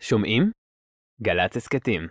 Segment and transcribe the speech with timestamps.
[0.00, 0.50] שומעים?
[1.22, 2.08] גל"צ הסכתים.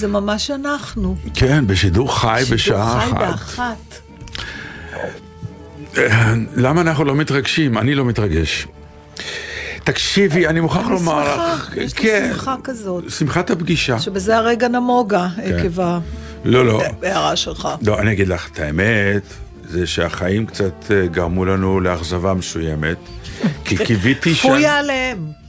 [0.00, 1.16] זה ממש אנחנו.
[1.34, 3.70] כן, בשידור חי בשעה שידור חי אחת.
[5.94, 6.56] באחת.
[6.56, 7.78] למה אנחנו לא מתרגשים?
[7.78, 8.66] אני לא מתרגש.
[9.84, 13.04] תקשיבי, אני מוכרח אני לומר לך, יש לי כן, שמחה כזאת.
[13.10, 13.98] שמחת הפגישה.
[13.98, 15.80] שבזה הרגע נמוגה, עקב
[16.44, 17.68] לא, לא, ההערה שלך.
[17.82, 19.22] לא, אני אגיד לך את האמת,
[19.68, 22.96] זה שהחיים קצת אה, גרמו לנו לאכזבה מסוימת,
[23.64, 25.39] כי קיוויתי ש- פויה עליהם.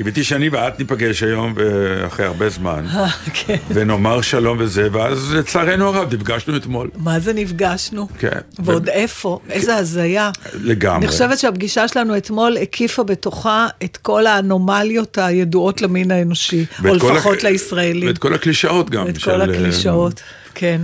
[0.00, 2.86] קיוויתי שאני ואת ניפגש היום, ואחרי הרבה זמן,
[3.34, 3.56] כן.
[3.74, 6.90] ונאמר שלום וזה, ואז לצערנו הרב נפגשנו אתמול.
[6.96, 8.08] מה זה נפגשנו?
[8.18, 8.38] כן.
[8.58, 9.38] ועוד איפה?
[9.50, 10.30] איזה הזיה.
[10.54, 10.96] לגמרי.
[10.98, 16.94] אני חושבת שהפגישה שלנו אתמול הקיפה בתוכה את כל האנומליות הידועות למין האנושי, או ואת
[17.02, 18.08] לפחות הק- לישראלים.
[18.08, 19.08] ואת כל הקלישאות גם.
[19.08, 20.20] את של, כל אה, הקלישאות,
[20.54, 20.80] כן.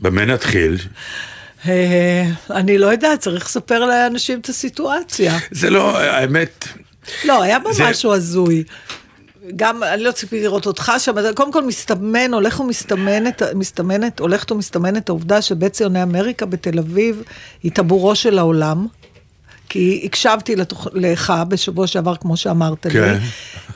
[0.00, 0.76] במה נתחיל?
[1.68, 5.38] אה, אני לא יודעת, צריך לספר לאנשים את הסיטואציה.
[5.50, 6.68] זה לא, האמת,
[7.24, 8.64] לא, היה בה זה- משהו הזוי.
[9.56, 14.52] גם, אני לא ציפיתי לראות אותך שם, אבל קודם כל מסתמן, הולך ומסתמנת, מסתמנת, הולכת
[14.52, 17.22] ומסתמנת העובדה שבית ציוני אמריקה בתל אביב
[17.62, 18.86] היא טבורו של העולם.
[19.68, 20.86] כי הקשבתי לתוכ...
[20.94, 23.02] לך בשבוע שעבר, כמו שאמרת כן.
[23.02, 23.18] לי.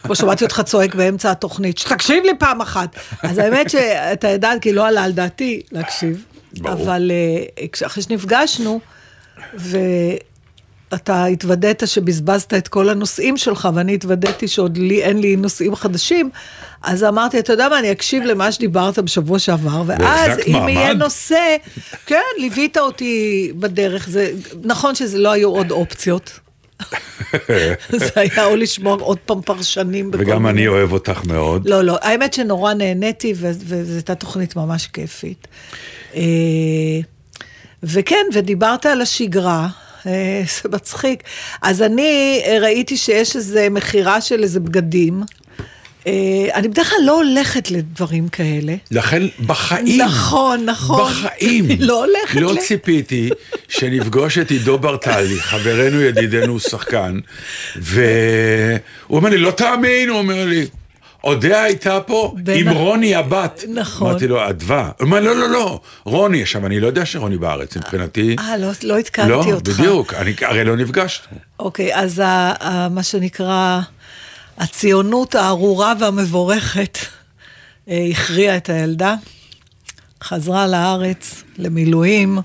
[0.03, 2.97] כמו שמעתי אותך צועק באמצע התוכנית, שתקשיב לי פעם אחת.
[3.23, 6.25] אז האמת שאתה יודעת, כי לא עלה על דעתי להקשיב.
[6.59, 6.73] ברור.
[6.83, 7.11] אבל
[7.61, 8.81] אה, אחרי שנפגשנו,
[10.93, 16.31] ואתה התוודית שבזבזת את כל הנושאים שלך, ואני התוודעתי שעוד לי, אין לי נושאים חדשים,
[16.83, 20.69] אז אמרתי, אתה יודע מה, אני אקשיב למה שדיברת בשבוע שעבר, ואז אם מעמד?
[20.69, 21.57] יהיה נושא,
[22.07, 24.33] כן, ליווית אותי בדרך, זה,
[24.65, 26.41] נכון שזה לא היו עוד אופציות.
[27.99, 30.11] זה היה או לשמוע עוד פעם פרשנים.
[30.13, 31.69] וגם אני אוהב אותך מאוד.
[31.69, 35.49] לא, לא, האמת שנורא נהניתי, וזו הייתה תוכנית ממש כיפית.
[36.15, 36.21] אה,
[37.83, 39.69] וכן, ודיברת על השגרה,
[40.63, 41.23] זה מצחיק.
[41.63, 45.23] אז אני אה, ראיתי שיש איזו מכירה של איזה בגדים.
[46.07, 46.13] אה,
[46.55, 48.75] אני בדרך כלל לא הולכת לדברים כאלה.
[48.91, 51.13] לכן בחיים, נכון, נכון.
[51.13, 53.31] בחיים, לא הולכת לא ל- ציפיתי
[53.69, 57.19] שנפגוש את עידו ברטלי, חברנו, ידידנו, שחקן,
[57.77, 58.79] והוא
[59.11, 60.67] אומר לי, לא תאמין, הוא אומר לי,
[61.25, 63.65] אודיה הייתה פה בין עם רוני הבת.
[63.75, 64.11] נכון.
[64.11, 64.91] אמרתי לו, אדווה.
[64.99, 66.43] הוא אומר, לא, לא, לא, רוני.
[66.43, 68.37] עכשיו, אני לא יודע שרוני בארץ, מבחינתי.
[68.39, 69.81] אה, לא, לא עדכנתי לא, אותך.
[69.81, 71.39] בדיוק, אני, הרי לא נפגשנו.
[71.59, 73.81] אוקיי, אז ה, ה, מה שנקרא,
[74.59, 76.99] הציונות הארורה והמבורכת
[77.89, 79.15] אה, הכריעה את הילדה,
[80.25, 82.39] חזרה לארץ, למילואים,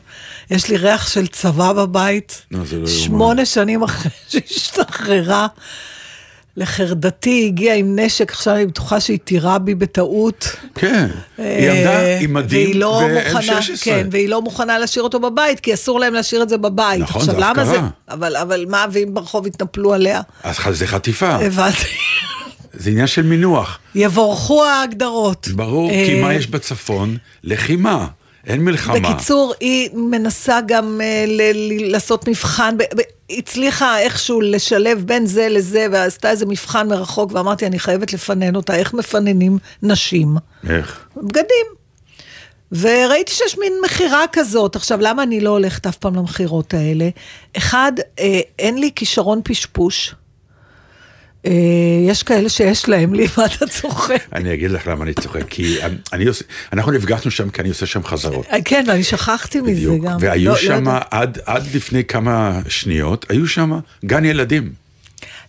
[0.52, 5.48] יש לי ריח של צבא בבית, לא, לא שמונה שנים אחרי שהשתחררה.
[6.58, 10.56] לחרדתי הגיעה עם נשק, עכשיו אני בטוחה שהיא תירה בי בטעות.
[10.76, 13.84] כן, היא עמדה עם מדים לא מוכנה, ו-M16.
[13.84, 17.02] כן, והיא לא מוכנה להשאיר אותו בבית, כי אסור להם להשאיר את זה בבית.
[17.02, 17.72] נכון, עכשיו, זה למה זה?
[17.72, 17.90] הפקרה.
[18.10, 20.22] אבל, אבל מה, ואם ברחוב יתנפלו עליה?
[20.44, 21.86] אז זה חטיפה, הבנתי.
[22.74, 23.80] זה עניין של מינוח.
[23.96, 25.48] יבורכו ההגדרות.
[25.48, 27.18] ברור, אה, כי מה יש בצפון?
[27.44, 28.08] לחימה,
[28.48, 29.00] אין מלחמה.
[29.00, 32.76] בקיצור, היא מנסה גם ל- לעשות מבחן,
[33.30, 38.76] הצליחה איכשהו לשלב בין זה לזה, ועשתה איזה מבחן מרחוק, ואמרתי, אני חייבת לפנן אותה,
[38.76, 40.38] איך מפננים נשים?
[40.70, 41.06] איך?
[41.18, 41.66] בגדים.
[42.72, 44.76] וראיתי שיש מין מכירה כזאת.
[44.76, 47.10] עכשיו, למה אני לא הולכת אף פעם למכירות האלה?
[47.58, 50.16] אחד, אה, אין לי כישרון פשפוש.
[51.46, 51.52] אה,
[52.08, 54.24] יש כאלה שיש להם, לי, מה אתה צוחק?
[54.34, 55.78] אני אגיד לך למה אני צוחק, כי
[56.14, 58.46] אני עושה, אנחנו נפגשנו שם כי אני עושה שם חזרות.
[58.52, 60.18] אה, כן, ואני שכחתי מזה גם.
[60.20, 60.84] והיו לא- לא שם.
[61.12, 64.86] עד, עד לפני כמה שניות, היו שם גן ילדים.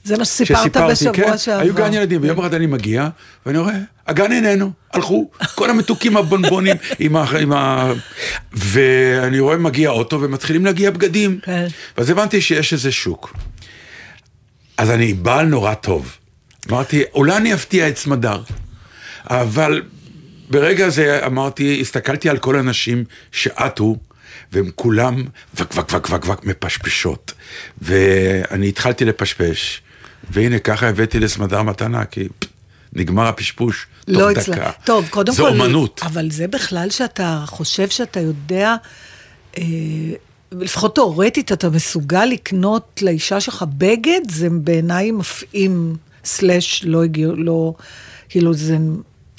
[0.04, 1.60] זה מה שסיפרת בשבוע כן, שעבר.
[1.62, 3.08] היו גן ילדים, ויום אחד אני מגיע,
[3.46, 3.74] ואני רואה,
[4.06, 7.24] הגן איננו, הלכו, כל המתוקים הבונבונים עם ה...
[7.40, 7.92] עם ה...
[8.52, 11.38] ואני רואה מגיע אוטו, ומתחילים להגיע בגדים.
[11.42, 11.66] כן.
[11.98, 13.36] ואז הבנתי שיש איזה שוק.
[14.76, 16.16] אז אני בעל נורא טוב.
[16.70, 18.42] אמרתי, אולי אני אפתיע את סמדר.
[19.24, 19.82] אבל
[20.50, 23.96] ברגע הזה אמרתי, הסתכלתי על כל הנשים שעטו,
[24.52, 25.24] והם כולם
[25.54, 27.32] וק וק וק וק וק מפשפשות.
[27.82, 29.82] ואני התחלתי לפשפש,
[30.30, 32.28] והנה ככה הבאתי לסמדר מתנה, כי
[32.92, 34.70] נגמר הפשפוש תוך לא דקה.
[34.84, 35.48] טוב, קודם זו כל...
[35.48, 36.00] אומנות.
[36.02, 38.74] אבל זה בכלל שאתה חושב שאתה יודע,
[39.58, 39.62] אה,
[40.52, 47.74] לפחות תאורטית, אתה מסוגל לקנות לאישה שלך בגד, זה בעיניי מפעים, סלאש, לא הגיע, לא,
[48.28, 48.76] כאילו זה...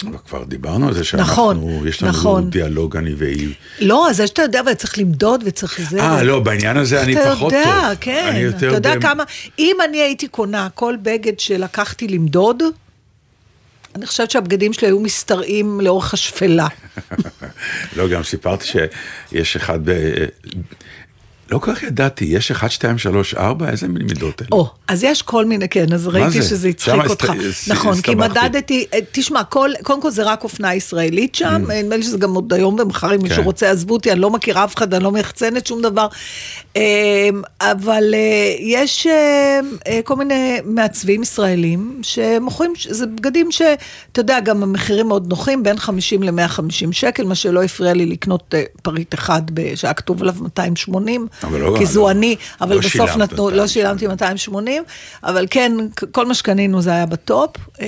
[0.06, 2.50] אבל כבר דיברנו על זה שאנחנו, נכון, יש לנו נכון.
[2.50, 3.54] דיאלוג אני והיא.
[3.80, 6.00] לא, אז זה שאתה יודע, אבל צריך למדוד וצריך זה.
[6.00, 7.60] אה, לא, בעניין הזה אני פחות טוב.
[7.60, 8.26] אתה יודע, כן.
[8.28, 9.24] אני יותר אתה יודע ב- כמה,
[9.58, 12.62] אם אני הייתי קונה כל בגד שלקחתי למדוד,
[13.94, 16.66] אני חושבת שהבגדים שלי היו משתרעים לאורך השפלה.
[17.96, 19.92] לא, גם סיפרתי שיש אחד ב...
[21.50, 24.48] לא כל כך ידעתי, יש אחד, שתיים, שלוש, ארבע, איזה מין מידות אלה?
[24.52, 26.48] או, אז יש כל מיני, כן, אז ראיתי זה?
[26.48, 27.30] שזה הצחיק אותך.
[27.30, 28.14] הסת- נכון, כי.
[28.14, 31.72] מדדתי, אה, תשמע, כל, קודם כל זה רק אופנה ישראלית שם, Mm.
[31.72, 33.42] נדמה לי שזה גם עוד היום ומחר, אם מישהו כן.
[33.44, 36.06] רוצה, עזבו אותי, אני לא מכירה אף אחד, אני לא מייחצנת שום דבר.
[36.76, 37.28] אה,
[37.60, 38.18] אבל אה,
[38.60, 43.76] יש אה, אה, כל מיני מעצבים ישראלים שמוכרים, זה בגדים שאתה
[44.20, 46.62] יודע, גם המחירים מאוד נוחים, בין 50 ל-150
[46.92, 49.42] שקל, מה שלא הפריע לי לקנות אה, פריט אחד
[49.74, 53.62] שהיה כתוב עליו 280, אבל לא- כי זו לא- אני, אבל לא בסוף נתנו, לא
[53.62, 53.68] 280.
[53.68, 54.82] שילמתי 280,
[55.24, 55.72] אבל כן,
[56.12, 57.56] כל מה שקנינו זה היה בטופ.
[57.80, 57.86] אה,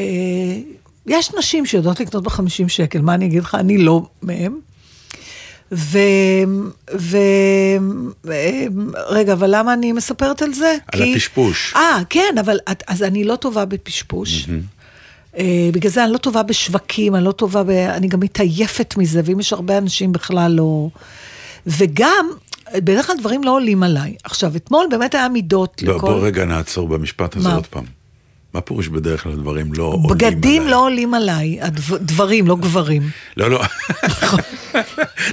[1.07, 3.55] יש נשים שיודעות לקנות ב-50 שקל, מה אני אגיד לך?
[3.55, 4.59] אני לא מהם.
[5.73, 5.99] ו...
[6.99, 7.17] ו...
[8.31, 8.67] אה,
[9.09, 10.77] רגע, אבל למה אני מספרת על זה?
[10.93, 11.73] על הפשפוש.
[11.77, 14.49] אה, כן, אבל אז אני לא טובה בפשפוש.
[15.39, 17.71] אה, בגלל זה אני לא טובה בשווקים, אני לא טובה ב...
[17.71, 20.89] אני גם מתעייפת מזה, ואם יש הרבה אנשים בכלל לא...
[21.67, 22.31] וגם,
[22.77, 24.15] בדרך כלל דברים לא עולים עליי.
[24.25, 26.07] עכשיו, אתמול באמת היה מידות לא, לכל...
[26.07, 27.55] בוא רגע נעצור במשפט הזה מה?
[27.55, 27.85] עוד פעם.
[28.55, 30.71] מה פירוש בדרך כלל דברים לא עולים בגדים עליי?
[30.71, 33.03] לא עולים עליי, הדב- דברים, לא גברים.
[33.37, 33.63] לא, לא.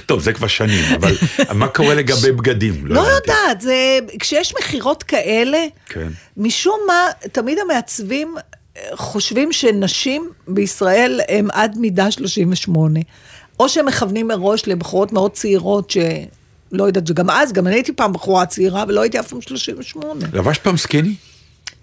[0.06, 1.14] טוב, זה כבר שנים, אבל
[1.54, 2.86] מה קורה לגבי בגדים?
[2.86, 3.14] לא הבנתי.
[3.14, 3.74] יודעת, זה,
[4.18, 6.08] כשיש מכירות כאלה, כן.
[6.36, 7.02] משום מה,
[7.32, 8.34] תמיד המעצבים
[8.76, 13.00] אה, חושבים שנשים בישראל הם עד מידה 38.
[13.60, 15.90] או שהם מכוונים מראש לבחורות מאוד צעירות,
[16.72, 20.24] שלא יודעת, שגם אז, גם אני הייתי פעם בחורה צעירה, ולא הייתי אף פעם 38.
[20.32, 21.14] לבשת פעם סקיני?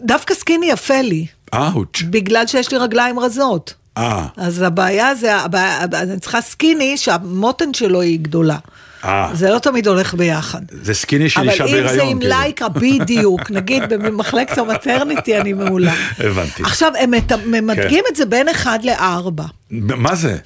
[0.02, 2.02] דווקא סקיני יפה לי, אאוץ'.
[2.10, 3.74] בגלל שיש לי רגליים רזות.
[3.98, 8.58] אה, אז הבעיה זה, הבעיה, אני צריכה סקיני שהמותן שלו היא גדולה.
[9.06, 9.30] אה.
[9.34, 10.62] זה לא תמיד הולך ביחד.
[10.84, 12.08] זה סקיני של אבל אישה אם זה בהיריון.
[12.10, 12.36] עם כאילו.
[12.36, 15.94] לייקרה, בדיוק, נגיד במחלקת ה maternity אני מעולה.
[16.20, 16.64] הבנתי.
[16.64, 18.12] עכשיו, הם מת- ממדגים כן.
[18.12, 19.44] את זה בין אחד לארבע.
[19.72, 20.38] מה זה?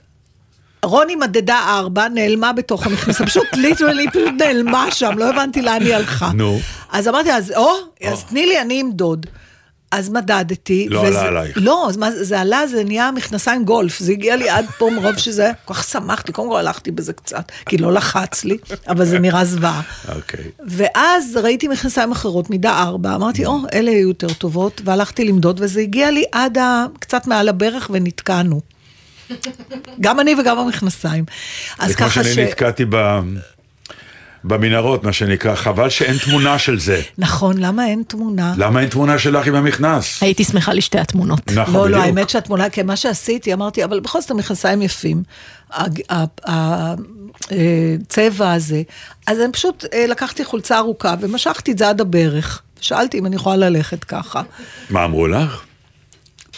[0.86, 5.96] רוני מדדה ארבע, נעלמה בתוך המכנסה, פשוט ליטרלי פשוט נעלמה שם, לא הבנתי לאן היא
[5.96, 6.32] הלכה.
[6.34, 6.60] נו.
[6.92, 7.72] אז אמרתי, אז או,
[8.08, 9.26] אז תני לי, אני אמדוד.
[9.92, 10.88] אז מדדתי.
[10.90, 11.58] לא וזה- עלה עלייך.
[11.62, 15.18] לא, אז מה, זה עלה, זה נהיה מכנסיים גולף, זה הגיע לי עד פה מרוב
[15.18, 19.20] שזה, כל כך שמחתי, קודם כל הלכתי בזה קצת, כי לא לחץ לי, אבל זה
[19.20, 19.82] נראה זוועה.
[20.16, 20.44] אוקיי.
[20.68, 25.82] ואז ראיתי מכנסיים אחרות, מידה ארבע, אמרתי, או, אלה יהיו יותר טובות, והלכתי למדוד, וזה
[25.82, 26.86] הגיע לי עד ה...
[27.00, 28.62] קצת מעל הברך ונתקענו.
[30.02, 31.26] גם אני וגם המכנסיים.
[31.80, 32.38] אז זה כמו ככה שאני ש...
[32.38, 33.20] נתקעתי ב...
[34.44, 37.02] במנהרות, מה שנקרא, חבל שאין תמונה של זה.
[37.18, 38.54] נכון, למה אין תמונה?
[38.58, 40.24] למה אין תמונה שלך עם המכנס?
[40.24, 41.52] הייתי שמחה לשתי התמונות.
[41.52, 41.98] נכון, לא, בדיוק.
[41.98, 45.24] לא, האמת שהתמונה, כן, מה שעשיתי, אמרתי, אבל בכל זאת המכנסיים יפים.
[47.52, 48.82] הצבע הזה.
[49.28, 52.62] אז אני פשוט אה, לקחתי חולצה ארוכה ומשכתי את זה עד הברך.
[52.82, 54.42] שאלתי אם אני יכולה ללכת ככה.
[54.90, 55.64] מה אמרו לך?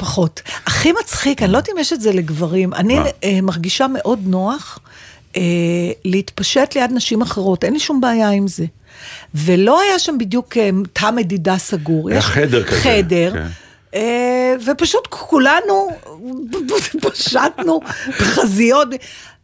[0.02, 0.42] פחות.
[0.66, 2.98] הכי מצחיק, אני לא יודעת אם יש את זה לגברים, אני?
[3.24, 4.80] אה, מרגישה מאוד נוח
[5.38, 5.42] אה,
[6.06, 8.66] להתפשט ליד נשים אחרות, אין לי שום בעיה עם זה.
[9.36, 12.10] ולא היה שם בדיוק אה, תא מדידה סגור.
[12.10, 13.34] היה יש חדר כזה, חדר.
[14.66, 15.90] ופשוט כולנו
[17.02, 17.80] פשטנו
[18.20, 18.88] בחזיות.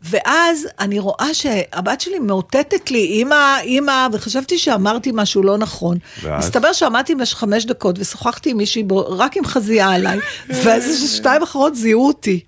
[0.03, 5.97] ואז אני רואה שהבת שלי מאותתת לי, אמא, אמא, וחשבתי שאמרתי משהו לא נכון.
[6.21, 6.45] ואז?
[6.45, 10.19] מסתבר שעמדתי במשך חמש דקות ושוחחתי עם מישהי רק עם חזייה עליי,
[10.49, 12.39] ואז שתיים אחרות זיהו אותי.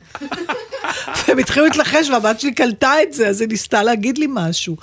[1.28, 4.76] והם התחילו להתלחש והבת שלי קלטה את זה, אז היא ניסתה להגיד לי משהו.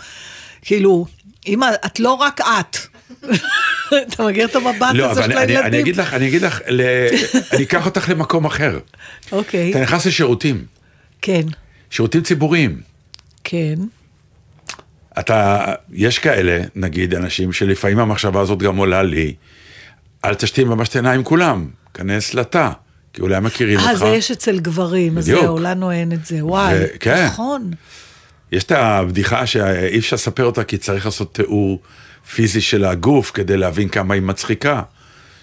[0.62, 1.06] כאילו,
[1.46, 2.76] אמא, את לא רק את.
[3.88, 5.58] אתה מכיר את המבט לא, הזה של הילדים?
[5.58, 6.60] אני אגיד לך, אני אגיד לך.
[7.52, 8.78] אני אקח אותך למקום אחר.
[9.32, 10.64] אוקיי, אתה נכנס לשירותים,
[11.22, 11.42] כן,
[11.90, 12.80] שירותים ציבוריים.
[13.44, 13.74] כן.
[15.18, 19.34] אתה, יש כאלה, נגיד, אנשים שלפעמים המחשבה הזאת גם עולה לי,
[20.24, 22.70] אל תשתין במשתנה עם כולם, כנס לתא,
[23.12, 23.98] כי אולי מכירים אה, אותך.
[23.98, 25.24] זה יש אצל גברים, אז.
[25.24, 27.26] זהו, לנו אין את זה, וואי, ו- כן.
[27.26, 27.70] נכון.
[28.52, 31.82] יש את הבדיחה שאי אפשר לספר אותה כי צריך לעשות תיאור
[32.34, 34.82] פיזי של הגוף כדי להבין כמה היא מצחיקה.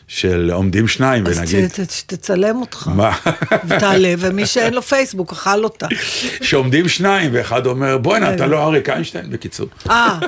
[0.08, 2.90] של עומדים שניים אז ונגיד, ת- תצלם אותך.
[2.96, 3.12] מה?
[3.68, 5.88] ותעלה, ומי שאין לו פייסבוק אכל אותה.
[6.42, 9.68] שעומדים שניים ואחד אומר בואנה אתה לא אריק איינשטיין בקיצור.
[9.90, 10.20] אה,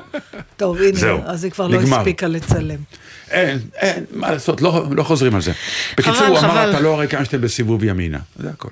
[0.57, 1.79] טוב, הנה, זהו, אז היא כבר לא.
[1.81, 2.77] הספיקה לצלם.
[3.31, 5.51] אין, אין, מה לעשות, לא, לא חוזרים על זה.
[5.97, 6.69] בקיצור, הוא אמר.
[6.71, 8.69] אתה לא אריק איינשטיין בסיבוב ימינה, זה הכל.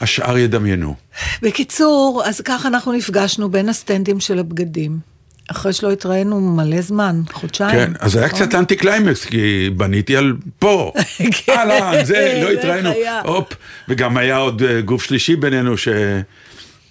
[0.00, 0.94] השאר ידמיינו.
[1.42, 5.09] בקיצור, אז ככה אנחנו נפגשנו בין הסטנדים של הבגדים.
[5.50, 7.70] אחרי שלא התראינו מלא זמן, חודשיים.
[7.70, 8.28] כן, אז היה?
[8.28, 10.92] קצת אנטי קליימקס, כי בניתי על פה,
[11.46, 12.90] כן, אהלן, זה, לא התראינו.
[13.24, 13.52] הופ,
[13.88, 15.74] וגם היה עוד אה, גוף שלישי בינינו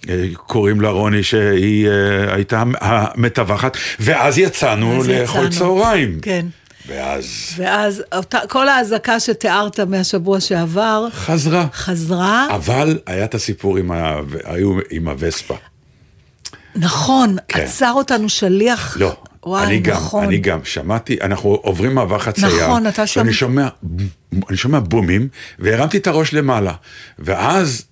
[0.06, 5.48] שקוראים לה רוני, שהיא אה, הייתה המתווכת, ואז יצאנו לאכול.
[5.48, 6.18] צהריים.
[6.22, 6.46] כן.
[6.86, 11.66] ואז ואז אותה, כל האזעקה שתיארת מהשבוע שעבר, חזרה.
[11.72, 14.16] חזרה, אבל היה את הסיפור עם, ה...
[14.44, 15.54] היו עם הווספה.
[16.76, 17.60] נכון, כן.
[17.60, 18.96] עצר אותנו שליח.
[19.00, 20.24] לא, וואי, אני גם, נכון.
[20.24, 22.48] אני גם, שמעתי, אנחנו עוברים מעבר חצייה.
[22.66, 23.68] נכון, אתה שם- ואני שומע,
[24.48, 26.72] אני שומע בומים, והרמתי את הראש למעלה.
[27.18, 27.84] ואז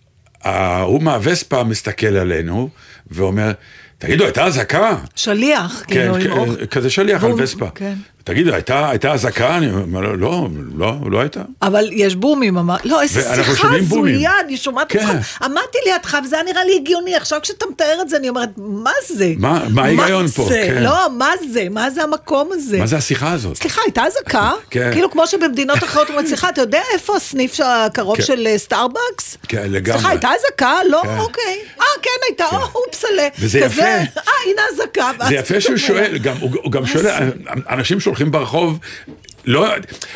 [0.43, 2.69] ההוא מהווספה מסתכל עלינו,
[3.11, 3.53] ואומר,
[3.99, 4.97] תגידו, הייתה אזעקה?
[5.17, 6.67] שליח, כן, כאילו, כן.
[6.67, 7.67] כזה שליח על והוא- וספה.
[7.75, 7.95] כן.
[8.29, 9.57] תגידו, הייתה הייתה אזעקה?
[9.57, 11.41] אני אומר לו, לא, לא, לא הייתה.
[11.63, 13.69] אבל יש בומים, אמר, לא, איזה שיחה.
[13.77, 14.99] הזויה, אני שומעת כן.
[14.99, 18.49] אותך, עמדתי לידך וזה היה נראה לי הגיוני, עכשיו כשאתה מתאר את זה, אני אומרת,
[18.57, 19.33] מה זה?
[19.39, 20.47] מה- מה ההיגיון פה?
[20.49, 20.83] כן.
[20.83, 21.67] לא, מה זה?
[21.71, 22.79] מה זה המקום הזה?
[22.79, 23.57] מה זה השיחה הזאת?
[23.57, 24.53] סליחה, הייתה אזעקה?
[24.71, 24.91] כן.
[24.93, 28.23] כאילו כמו שבמדינות אחרות אומרים, סליחה, אתה יודע איפה הסניף הקרוב כן.
[28.23, 29.37] של אה, סטארבקס?
[29.49, 29.99] כן, לגמרי.
[29.99, 30.75] סליחה, הייתה אזעקה?
[30.91, 31.19] לא, כן.
[31.19, 31.59] אוקיי.
[31.81, 33.29] אה, כן הייתה, או, אופסלה.
[33.39, 33.83] וזה כזה, יפה.
[33.83, 35.11] אה, הנה אזעקה.
[35.29, 37.31] זה יפה שהוא שואל, גם, הוא, גם שואל?
[37.71, 38.79] אנשים שהולכים ברחוב,
[39.45, 39.69] לא,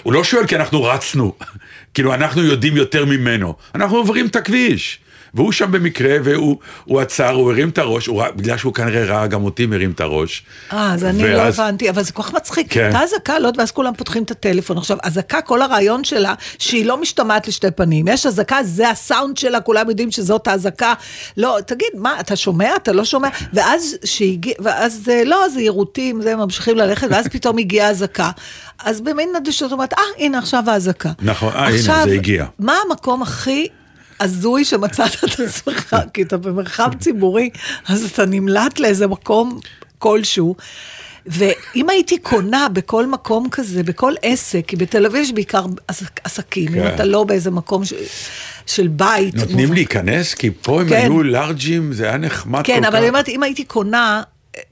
[0.03, 1.33] הוא לא שואל כי אנחנו רצנו,
[1.95, 4.99] כאילו אנחנו יודעים יותר ממנו, אנחנו עוברים את הכביש.
[5.35, 9.27] והוא שם במקרה, והוא הוא עצר, הוא הרים את הראש, הוא, בגלל שהוא כנראה ראה
[9.27, 10.43] גם אותי מרים את הראש.
[10.73, 12.67] אה, אז אני לא ואז- הבנתי, אבל זה כל כך מצחיק.
[12.71, 12.85] כן.
[12.85, 14.79] הייתה אזעקה, לא ואז כולם פותחים את הטלפון.
[14.79, 18.09] עכשיו, אזעקה, כל הרעיון שלה, שהיא לא משתמעת לשתי פנים.
[18.09, 20.95] יש אזעקה, זה הסאונד שלה, כולם יודעים שזאת האזעקה.
[21.37, 23.29] לא, תגיד, מה, אתה שומע, אתה לא שומע?
[23.53, 28.31] ואז שהגיע, ואז אה, לא, זה יירוטים, זה ממשיכים ללכת, ואז פתאום הגיעה אזעקה.
[28.85, 31.11] אז במין אדישות אומרת, אה, הנה עכשיו האזעקה.
[31.23, 32.47] נכון, אה, הנה, זה הגיע.
[32.59, 33.69] מה המקום הכי...
[34.23, 37.51] הזוי שמצאת את עצמך, כי אתה במרחב ציבורי,
[37.89, 39.61] אז אתה נמלט לאיזה מקום
[39.99, 40.57] כלשהו.
[41.27, 46.69] ואם הייתי קונה בכל מקום כזה, בכל עסק, כי בתל אביב יש בעיקר עסק- עסקים,
[46.69, 46.95] אם כן.
[46.95, 47.93] אתה לא באיזה מקום ש...
[48.67, 49.35] של בית.
[49.35, 50.35] נותנים להיכנס?
[50.35, 50.97] כי פה הם כן.
[50.97, 52.79] היו לארג'ים, זה היה נחמד כל כך.
[52.79, 54.23] כן, אבל אני אומרת, אם הייתי קונה...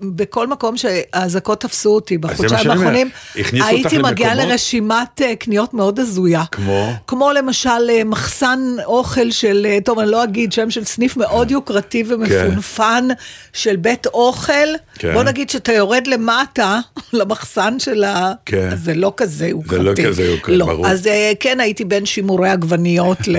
[0.00, 2.70] בכל מקום שהאזעקות תפסו אותי בחודשיים.
[2.70, 3.10] האחרונים,
[3.52, 4.34] הייתי מגיעה?
[4.34, 6.44] לרשימת אה, קניות מאוד הזויה.
[6.52, 6.92] כמו?
[7.06, 11.50] כמו למשל אה, מחסן אוכל של, אה, טוב, אני לא אגיד שם של סניף מאוד
[11.50, 13.08] יוקרתי ומפונפן
[13.52, 14.52] של בית אוכל.
[14.94, 15.12] כן.
[15.12, 16.80] בוא נגיד שאתה יורד למטה
[17.12, 18.32] למחסן של ה...
[18.46, 18.76] כן.
[18.76, 19.82] זה לא כזה יוקרתי.
[19.82, 20.66] לא כזה יוקרתי, לא.
[20.66, 20.86] ברור.
[20.86, 21.08] אז
[21.40, 23.36] כן הייתי בין שימורי עגבניות ל...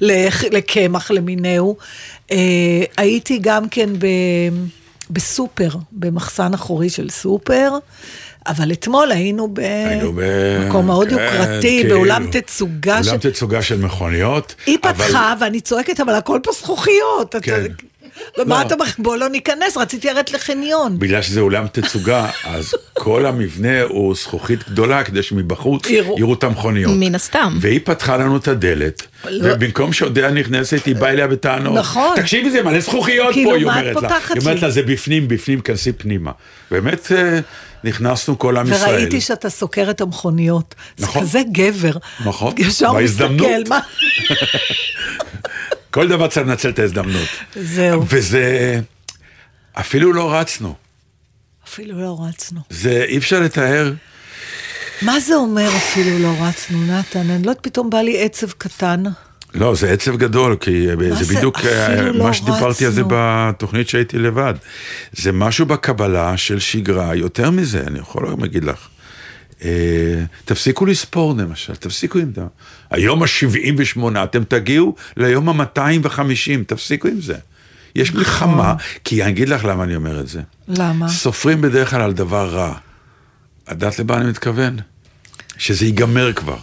[0.52, 1.76] לקמח למיניהו.
[2.96, 4.06] הייתי גם כן ב...
[5.10, 7.70] בסופר, במחסן אחורי של סופר.
[8.46, 11.94] אבל אתמול היינו במקום מאוד כן, יוקרתי, כאילו.
[11.96, 13.30] באולם תצוגה אולם של...
[13.30, 14.54] תצוגה של מכוניות.
[14.66, 17.28] היא אבל- פתחה, ואני צועקת, אבל הכל פה זכוכיות.
[17.30, 17.60] אתה- כן.
[17.60, 17.68] ומה
[18.36, 18.60] לא.
[18.62, 18.76] אתה...
[18.76, 20.98] מח- בוא לא ניכנס, רציתי לרדת לחניון.
[20.98, 26.34] בגלל שזה אולם תצוגה, אז כל המבנה הוא זכוכית גדולה, כדי שמבחוץ יראו.
[26.34, 26.92] את המכוניות.
[26.96, 27.58] מן הסתם.
[27.60, 29.52] והיא פתחה לנו את הדלת, לא.
[29.54, 31.74] ובמקום שאודיה נכנסת, היא באה אליה בטענות.
[31.78, 32.16] נכון.
[32.16, 34.18] תקשיבי, זה מלא זכוכיות כאילו, פה, היא מה את אומרת לה.
[34.30, 34.62] היא אומרת?
[34.62, 36.30] לה, זה בפנים, בפנים, כנסי פנימה.
[36.70, 37.38] באמת אה,
[37.84, 38.90] נכנסנו כל עם ישראל.
[38.94, 40.74] וראיתי שאתה סוקר את המכוניות.
[40.98, 41.24] נכון.
[41.24, 41.92] זה כזה גבר.
[42.24, 42.54] נכון.
[42.58, 42.92] ישר.
[42.92, 43.28] מסתכל,
[43.68, 43.78] מה...
[45.94, 47.28] כל דבר צריך לנצל את ההזדמנות.
[47.56, 48.04] זהו.
[48.08, 48.80] וזה,
[49.72, 50.74] אפילו לא רצנו.
[51.68, 52.60] אפילו לא רצנו.
[52.70, 53.92] זה אי אפשר לתאר.
[55.02, 57.18] מה זה אומר אפילו לא רצנו, נתן?
[57.18, 59.02] אני לא יודעת, פתאום בא לי עצב קטן.
[59.54, 63.02] לא, זה עצב גדול, כי זה זה בדיוק אה, לא מה שדיברתי על זה?
[63.08, 64.54] בתוכנית שהייתי לבד.
[65.12, 68.88] זה משהו בקבלה של שגרה, יותר מזה, אני יכול להגיד לך.
[69.64, 72.42] אה, תפסיקו לספור למשל, תפסיקו עם זה.
[72.90, 77.36] היום ה-78, אתם תגיעו ליום ה-250, תפסיקו עם זה.
[77.94, 78.20] יש נכון.
[78.20, 80.42] מלחמה, כי אני אגיד לך למה אני אומר את זה.
[80.68, 81.08] למה?
[81.08, 82.74] סופרים בדרך כלל על דבר רע.
[83.64, 84.76] את יודעת למה אני מתכוון?
[85.58, 86.56] שזה ייגמר כבר.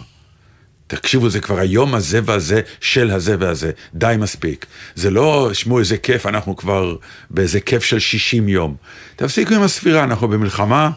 [0.86, 3.70] תקשיבו, זה כבר היום הזה והזה של הזה והזה.
[3.94, 4.66] די מספיק.
[4.94, 6.96] זה לא, שמעו, איזה כיף, אנחנו כבר
[7.30, 8.76] באיזה כיף של 60 יום.
[9.16, 10.90] תפסיקו עם הספירה, אנחנו במלחמה,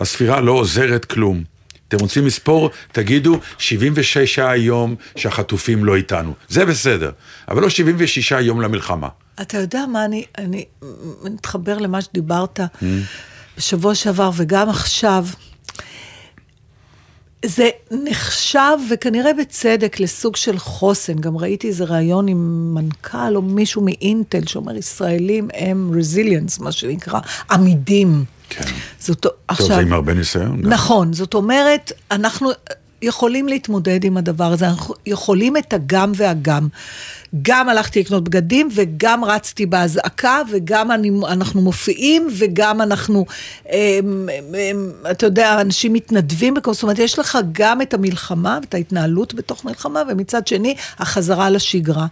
[0.00, 1.42] הספירה לא עוזרת כלום.
[1.88, 6.32] אתם רוצים לספור, תגידו 76 יום שהחטופים לא איתנו.
[6.48, 7.10] זה בסדר,
[7.48, 9.08] אבל לא 76 יום למלחמה.
[9.42, 10.64] אתה יודע מה, אני, אני
[11.24, 12.60] מתחבר למה שדיברת
[13.56, 15.26] בשבוע שעבר וגם עכשיו.
[17.44, 21.18] זה נחשב, וכנראה בצדק, לסוג של חוסן.
[21.18, 27.20] גם ראיתי איזה ראיון עם מנכ"ל או מישהו מאינטל שאומר, ישראלים הם רזיליאנס, מה שנקרא,
[27.50, 28.24] עמידים.
[28.50, 28.64] כן.
[29.00, 30.62] זאת, טוב, עכשיו, זה עם הרבה ניסיון.
[30.62, 30.70] גם.
[30.70, 32.50] נכון, זאת אומרת, אנחנו
[33.02, 36.68] יכולים להתמודד עם הדבר הזה, אנחנו יכולים את הגם והגם.
[37.42, 43.26] גם הלכתי לקנות בגדים, וגם רצתי באזעקה, וגם אני, אנחנו מופיעים, וגם אנחנו,
[43.66, 48.74] הם, הם, אתה יודע, אנשים מתנדבים בכל, זאת אומרת, יש לך גם את המלחמה, ואת
[48.74, 52.06] ההתנהלות בתוך מלחמה, ומצד שני, החזרה לשגרה.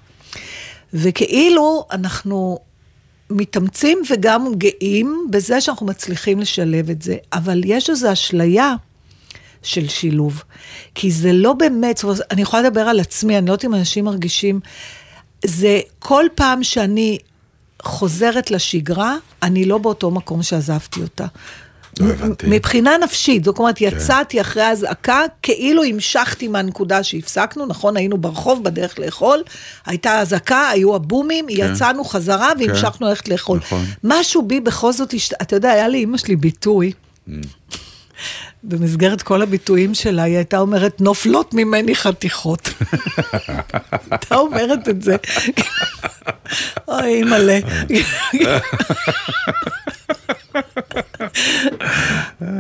[0.95, 2.59] וכאילו, אנחנו
[3.31, 8.75] מתאמצים וגם גאים בזה שאנחנו מצליחים לשלב את זה, אבל יש איזו אשליה
[9.63, 10.43] של שילוב,
[10.95, 13.75] כי זה לא באמת, זאת אומרת, אני יכולה לדבר על עצמי, אני לא יודעת אם
[13.75, 14.61] אנשים מרגישים,
[15.45, 17.19] זה כל פעם שאני
[17.83, 21.27] חוזרת לשגרה, אני לא באותו מקום שעזבתי אותה.
[22.01, 22.47] לא הבנתי.
[22.49, 28.99] מבחינה נפשית, זאת אומרת, יצאתי אחרי האזעקה, כאילו המשכתי מהנקודה שהפסקנו, נכון, היינו ברחוב בדרך
[28.99, 29.43] לאכול,
[29.87, 33.59] הייתה אזעקה, היו הבומים, יצאנו חזרה והמשכנו ללכת לאכול.
[33.59, 33.85] נכון.
[34.05, 36.93] משהו בי בכל זאת, אתה יודע, היה לאימא שלי ביטוי.
[38.63, 42.69] במסגרת כל הביטויים שלה, היא הייתה אומרת, נופלות ממני חתיכות.
[44.11, 45.17] הייתה אומרת את זה.
[46.89, 47.59] אוי, אימא'לה.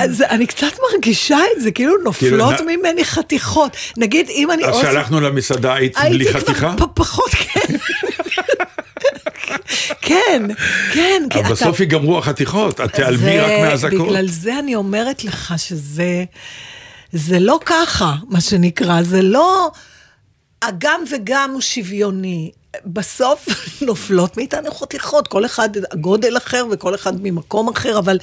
[0.00, 3.76] אז אני קצת מרגישה את זה, כאילו נופלות כאילו, ממני חתיכות.
[3.96, 4.64] נגיד, אם אני...
[4.64, 6.74] אז כשהלכנו למסעדה היית בלי הייתי חתיכה?
[6.76, 7.76] כבר פ- פחות, כן.
[10.00, 10.42] כן,
[10.92, 11.22] כן.
[11.34, 14.06] אבל אתה- בסוף ייגמרו החתיכות, את תיעלמי זה- רק מהאזעקות.
[14.08, 16.24] בגלל זה אני אומרת לך שזה...
[17.12, 19.70] זה לא ככה, מה שנקרא, זה לא...
[20.62, 22.50] הגם וגם הוא שוויוני.
[22.86, 23.46] בסוף
[23.86, 25.68] נופלות מאיתנו חתיכות, כל אחד
[26.00, 28.18] גודל אחר וכל אחד ממקום אחר, אבל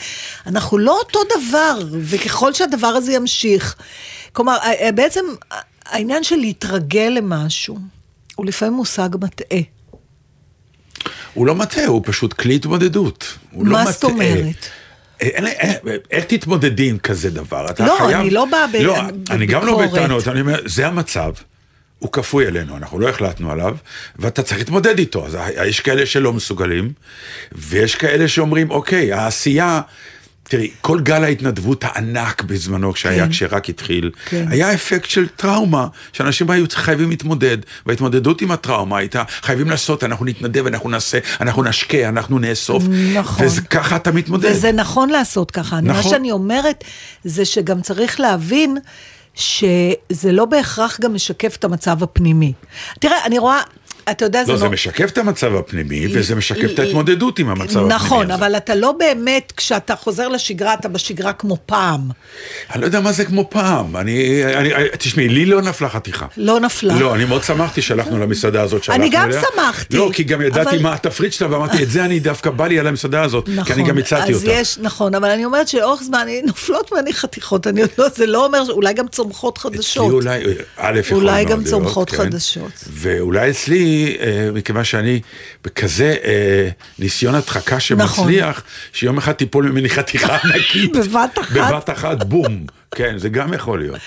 [0.48, 3.76] אנחנו לא אותו דבר, וככל שהדבר הזה ימשיך,
[4.34, 4.58] כלומר,
[4.96, 5.22] בעצם
[5.86, 7.78] העניין של להתרגל למשהו,
[8.36, 9.60] הוא לפעמים מושג מטעה.
[11.34, 13.26] הוא לא מטעה, הוא פשוט כלי התמודדות.
[13.54, 13.92] לא מה מטעה.
[13.92, 14.66] זאת אומרת?
[15.20, 15.76] אין- אין-
[16.12, 17.66] איך תתמודדי עם כזה דבר?
[17.70, 18.20] אתה לא, חייב...
[18.20, 18.98] אני לא באה ב- לא,
[19.30, 20.00] אני גם לא בביקורת.
[20.00, 21.34] בטענות, אני אומר, זה המצב,
[22.02, 23.76] הוא כפוי אלינו, אנחנו לא החלטנו עליו,
[24.16, 25.26] ואתה צריך להתמודד איתו.
[25.26, 26.94] אז יש כאלה שלא מסוגלים,
[27.52, 29.82] ויש כאלה שאומרים, אוקיי, העשייה...
[30.44, 33.32] תראי, כל גל ההתנדבות הענק בזמנו, כשהיה, כן.
[33.32, 34.46] כשרק התחיל, כן.
[34.50, 40.26] היה אפקט של טראומה, שאנשים היו חייבים להתמודד, וההתמודדות עם הטראומה הייתה, חייבים לעשות, אנחנו
[40.26, 42.84] נתנדב, אנחנו נעשה, אנחנו נשקה, אנחנו נאסוף,
[43.14, 43.48] נכון.
[43.58, 44.52] וככה אתה מתמודד.
[44.52, 45.82] וזה נכון לעשות ככה.
[45.82, 46.04] נכון.
[46.04, 46.10] מה.
[46.10, 46.84] שאני אומרת,
[47.24, 48.78] זה שגם צריך להבין
[49.42, 52.54] שזה לא בהכרח גם משקף את המצב הפנימי.
[53.00, 53.62] תראה, אני רואה,
[54.12, 57.64] אתה יודע, לא, זה זה משקף את המצב הפנימי, וזה משקף את ההתמודדות עם המצב
[57.78, 57.94] הפנימי.
[57.96, 58.36] נכון, הזה.
[58.46, 62.02] אבל אתה לא באמת, כשאתה חוזר לשגרה, אתה בשגרה כמו פעם.
[62.74, 63.98] אני לא יודע מה זה כמו פעם.
[63.98, 66.26] אני, אני, אני- תשמעי, לי לא נפלה חתיכה.
[66.38, 67.00] לא נפלה.
[67.00, 69.42] לא, אני מאוד שמחתי שהלכנו למסעדה הזאת שהלכנו אני גם אליה.
[69.56, 72.68] שמחתי, לא, כי גם ידעתי אבל- מה התפריט שלה, ואמרתי, את זה אני דווקא בא
[72.68, 74.52] לי על המסעדה הזאת, נכון, כי אני גם הצעתי אז אותה.
[74.52, 78.62] יש, נכון, אבל אני אומרת שלאורך זמן נופלות ממני חתיכות, אני לא, זה לא אומר,
[78.70, 80.12] אולי גם צומחות אצלי חדשות.
[80.12, 80.44] אולי,
[80.78, 82.18] א', יכול אולי מאוד גם להיות, צומחות כן.
[82.18, 82.72] חדשות.
[82.94, 85.22] ואולי אצלי, אה, מכיוון שאני
[85.64, 90.96] בכזה אה, ניסיון הדחקה שמצליח, שיום אחד תיפול ממני חתיכה ענקית.
[90.96, 91.52] בבת אחת?
[91.58, 92.66] בבת אחת, בום.
[92.96, 94.02] כן, זה גם יכול להיות.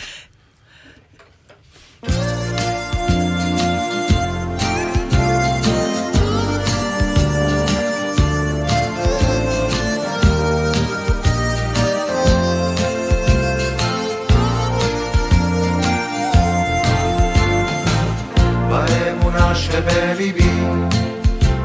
[19.75, 20.51] באמונה שבליבי,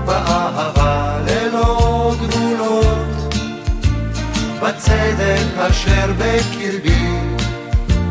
[0.06, 3.34] באהבה ללא גבולות,
[4.62, 7.19] בצדק אשר בקרבי,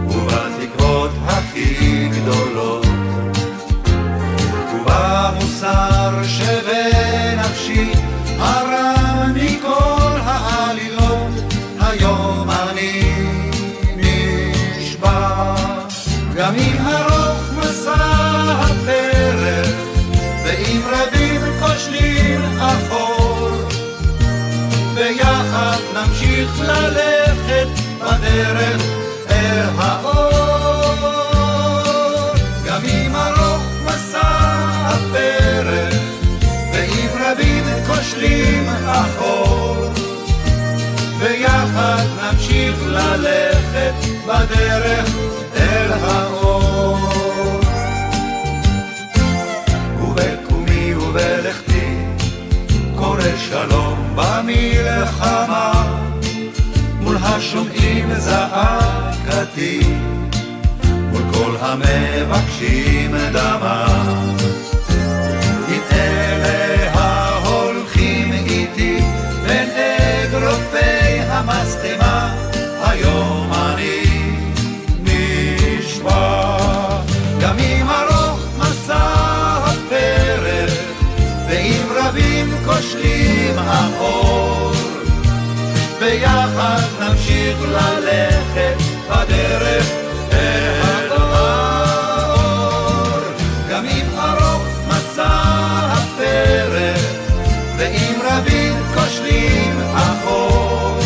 [0.07, 2.87] ובתקוות הכי גדולות,
[4.75, 6.98] ובמוסר שבנפשי,
[26.39, 27.69] נמשיך ללכת
[28.01, 28.83] בדרך
[29.31, 30.29] אל האור.
[32.67, 34.21] גם אם ארוך מסע
[34.85, 35.95] הפרך,
[36.73, 39.93] ואם רבים כושלים אחור,
[41.19, 43.95] ביחד נמשיך ללכת
[44.27, 45.09] בדרך
[45.57, 46.99] אל האור.
[50.01, 51.97] ובקומי ובלכתי,
[52.97, 56.08] קורא שלום במלחמה,
[57.29, 59.81] השומעים זעקתי,
[61.61, 63.87] המבקשים דמה.
[65.69, 66.88] אם אלה
[86.09, 88.77] ביחד נמשיך ללכת
[89.09, 89.87] בדרך
[90.33, 92.39] אל האור.
[93.71, 95.41] גם אם ארוך מסע
[95.93, 97.01] הפרק,
[97.77, 101.01] ואם רבים כושלים האור,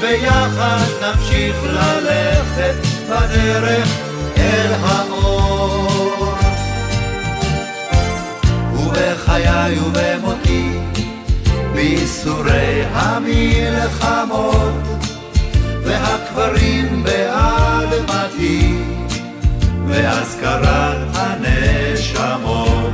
[0.00, 2.74] ביחד נמשיך ללכת
[3.10, 3.88] בדרך
[4.36, 6.34] אל האור.
[8.74, 10.71] ובחיי ובמותי,
[11.82, 14.74] בייסורי המלחמות,
[15.84, 18.74] והקברים באדמתי,
[19.86, 22.92] והזכרת הנשמות.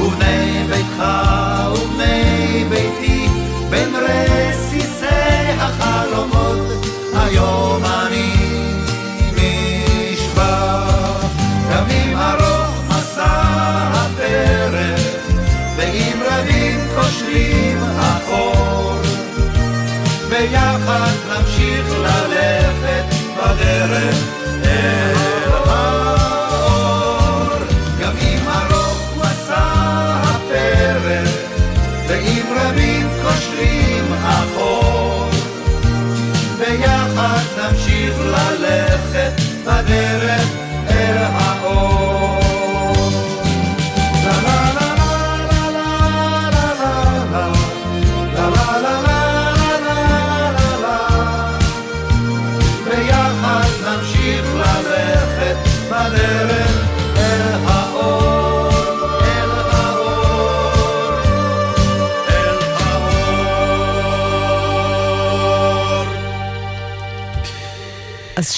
[0.00, 1.04] ובני ביתך
[1.72, 3.13] ובני ביתי,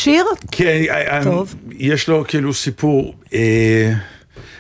[0.07, 0.25] שיר?
[0.51, 1.55] כן, אה, טוב.
[1.71, 3.93] יש לו כאילו סיפור, אה,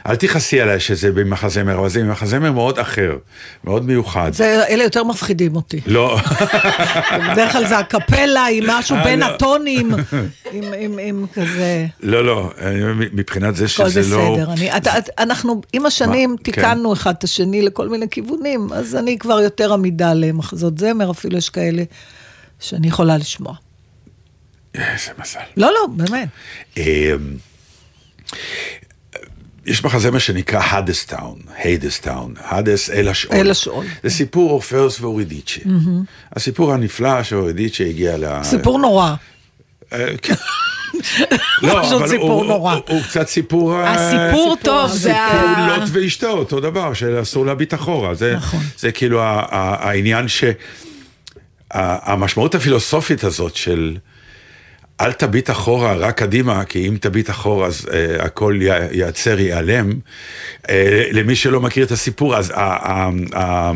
[0.06, 3.16] אל תכעסי עליי שזה במחזמר, אבל זה במחזמר מאוד אחר,
[3.64, 4.32] מאוד מיוחד.
[4.32, 5.80] זה, אלה יותר מפחידים אותי.
[5.86, 6.18] לא,
[7.30, 9.24] בדרך כלל זה הקפלה עם משהו אה, בין לא.
[9.24, 9.90] הטונים,
[10.52, 11.86] עם, עם, עם כזה...
[12.00, 12.50] לא, לא,
[13.12, 14.36] מבחינת זה הכל שזה לא...
[14.36, 14.52] בסדר.
[14.52, 16.36] אני, את, את, אנחנו עם השנים מה?
[16.36, 21.38] תיקנו אחד את השני לכל מיני כיוונים, אז אני כבר יותר עמידה למחזות זמר, אפילו
[21.38, 21.82] יש כאלה
[22.60, 23.65] שאני יכולה לשמוע.
[24.80, 25.40] איזה מזל.
[25.56, 26.28] לא, לא, באמת.
[26.78, 27.12] אה,
[29.66, 33.36] יש מחזמר שנקרא Hadestown, Hadestown, הדס אל השאול.
[33.36, 33.86] אל השאול.
[34.02, 35.60] זה סיפור אורפאוס ואורידיצ'ה.
[36.32, 38.24] הסיפור הנפלא שאורידיצ'ה הגיע ל...
[38.42, 39.14] סיפור נורא.
[39.92, 40.34] אה, כן.
[41.62, 42.74] לא, פשוט סיפור הוא- נורא.
[42.74, 43.74] הוא- הוא קצת סיפור...
[43.80, 45.76] אה, הסיפור טוב, זה סיפור ה...
[45.78, 48.14] לוט ואשתו, אותו דבר, שאסור להביט אחורה.
[48.14, 48.60] זה, נכון.
[48.78, 50.44] זה כאילו העניין ש...
[51.70, 53.96] ה- המשמעות הפילוסופית הזאת של
[55.00, 58.58] אל תביט אחורה, רק קדימה, כי אם תביט אחורה אז uh, הכל
[58.92, 59.92] ייעצר, ייעלם.
[60.62, 60.68] Uh,
[61.12, 63.72] למי שלא מכיר את הסיפור, אז ה- ה- ה-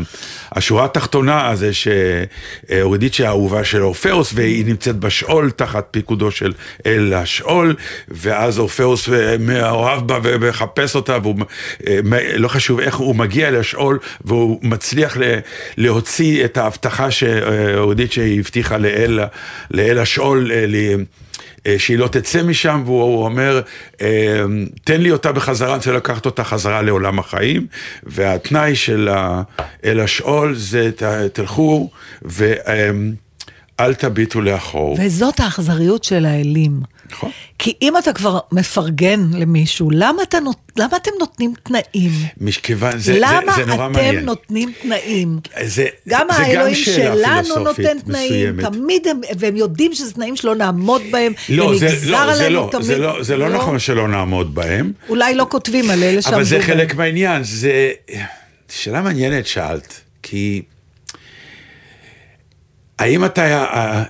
[0.51, 6.53] השורה התחתונה זה שאורידיצ'ה האהובה של אורפאוס, והיא נמצאת בשאול תחת פיקודו של
[6.85, 7.75] אל השאול,
[8.07, 11.35] ואז אורפאוס אה, מאוהב בה ומחפש אותה, והוא,
[11.87, 11.99] אה,
[12.35, 15.39] לא חשוב איך, הוא מגיע לשאול, והוא מצליח ל-
[15.77, 19.19] להוציא את ההבטחה שאורידיצ'ה הבטיחה לאל,
[19.71, 20.95] לאל השאול, אה, אה,
[21.77, 23.61] שהיא לא תצא משם, והוא אומר,
[24.01, 24.43] אה,
[24.83, 27.67] תן לי אותה בחזרה, אני רוצה לקחת אותה חזרה לעולם החיים,
[28.03, 29.09] והתנאי של
[29.85, 30.91] אל השאול זה
[31.33, 31.89] תלכו
[33.81, 34.97] ואל תביטו לאחור.
[34.99, 36.81] וזאת האכזריות של האלים.
[37.11, 37.31] נכון.
[37.59, 40.57] כי אם אתה כבר מפרגן למישהו, למה, אתה נות...
[40.77, 42.11] למה אתם נותנים תנאים?
[42.37, 44.25] מכיוון, זה, למה זה, זה נורא אתם מעניין.
[44.25, 45.39] נותנים תנאים?
[45.63, 48.65] זה, גם זה האלוהים שאלה שלנו נותן תנאים, מסוימת.
[48.65, 52.55] תמיד הם, והם יודעים שזה תנאים שלא נעמוד בהם, לא, זה, ונגזר לא, זה, עלינו
[52.55, 52.85] לא, תמיד.
[52.85, 56.43] זה, לא, זה לא נכון שלא נעמוד בהם, אולי לא כותבים על אלה שעמדו אבל
[56.45, 56.67] זה בהם.
[56.67, 57.91] חלק מהעניין, זה
[58.69, 60.61] שאלה מעניינת שאלת, כי
[63.01, 63.65] האם אתה,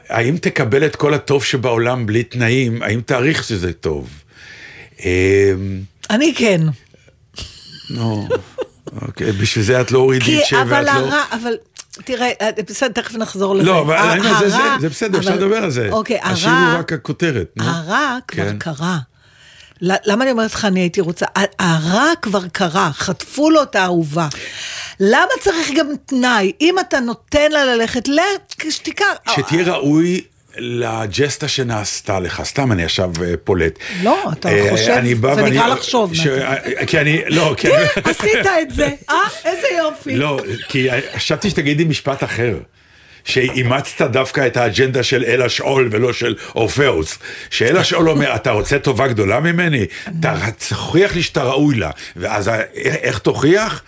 [0.10, 4.10] האם תקבל את כל הטוב שבעולם בלי תנאים, האם תעריך שזה טוב?
[5.00, 5.06] אמ,
[6.10, 6.62] אני כן.
[7.90, 8.28] נו,
[9.02, 10.92] אוקיי, בשביל זה את לא הורידית כי, שבע, אבל את לא...
[11.00, 11.54] הרע, אבל...
[12.04, 13.66] תראה, אה, בסדר, תכף נחזור לזה.
[13.68, 15.90] לא, אבל ה- אני אומר, זה- זה- הרע- זה בסדר, אפשר לדבר על זה.
[15.92, 17.52] אוקיי, השיר הרע- הוא רק הכותרת.
[17.56, 17.64] נו.
[17.64, 18.58] הרע כבר כן.
[18.58, 18.98] קרה.
[19.82, 21.26] למה אני אומרת לך, אני הייתי רוצה?
[21.60, 24.28] הרע כבר קרה, חטפו לו את האהובה.
[25.04, 26.52] למה צריך גם תנאי?
[26.62, 28.10] אם אתה נותן לה ללכת,
[28.70, 29.06] שתיקה.
[29.30, 30.22] שתהיה ראוי
[30.58, 33.80] לג'סטה שנעשתה לך, סתם אני עכשיו אה, פולט.
[34.04, 35.02] לא, אתה אה, חושב,
[35.36, 36.12] זה נקרא לחשוב.
[36.28, 37.68] אה, כי אני, לא, כי.
[37.68, 39.16] תראה, עשית את זה, אה?
[39.46, 40.16] איזה יופי.
[40.16, 42.58] לא, כי חשבתי שתגידי משפט אחר.
[43.24, 47.20] שאימצת דווקא את האג'נדה של אל השאול ולא של אורפאוס.
[47.50, 49.86] שאל השאול אומר, אתה רוצה טובה גדולה ממני?
[50.20, 50.36] אתה
[50.70, 51.90] תוכיח לי שאתה ראוי לה.
[52.16, 53.84] ואז איך תוכיח?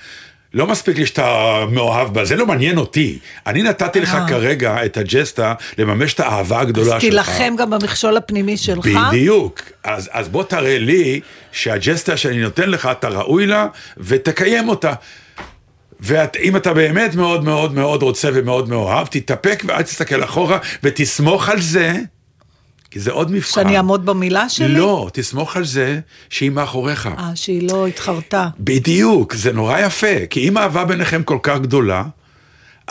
[0.54, 3.20] לא מספיק לי שאתה מאוהב בה, זה לא מעניין אותי.
[3.48, 4.28] אני נתתי לך אה.
[4.28, 7.12] כרגע את הג'סטה לממש את האהבה הגדולה אז שלך.
[7.12, 8.88] תילחם גם במכשול הפנימי שלך.
[9.10, 9.62] בדיוק.
[9.84, 11.20] אז, אז בוא תראה לי
[11.52, 14.94] שהג'סטה שאני נותן לך, אתה ראוי לה, ותקיים אותה.
[16.00, 21.62] ואם אתה באמת מאוד מאוד מאוד רוצה ומאוד מאוהב, תתאפק ואל תסתכל אחורה, ותסמוך על
[21.62, 21.94] זה,
[22.93, 23.51] כי זה עוד מבחן.
[23.62, 24.73] שאני אעמוד במילה שלי?
[24.73, 27.08] לא, תסמוך על זה שהיא מאחוריך.
[27.17, 28.47] אה, שהיא לא התחרתה.
[28.60, 32.03] בדיוק, זה נורא יפה, כי אם האהבה ביניכם כל כך גדולה,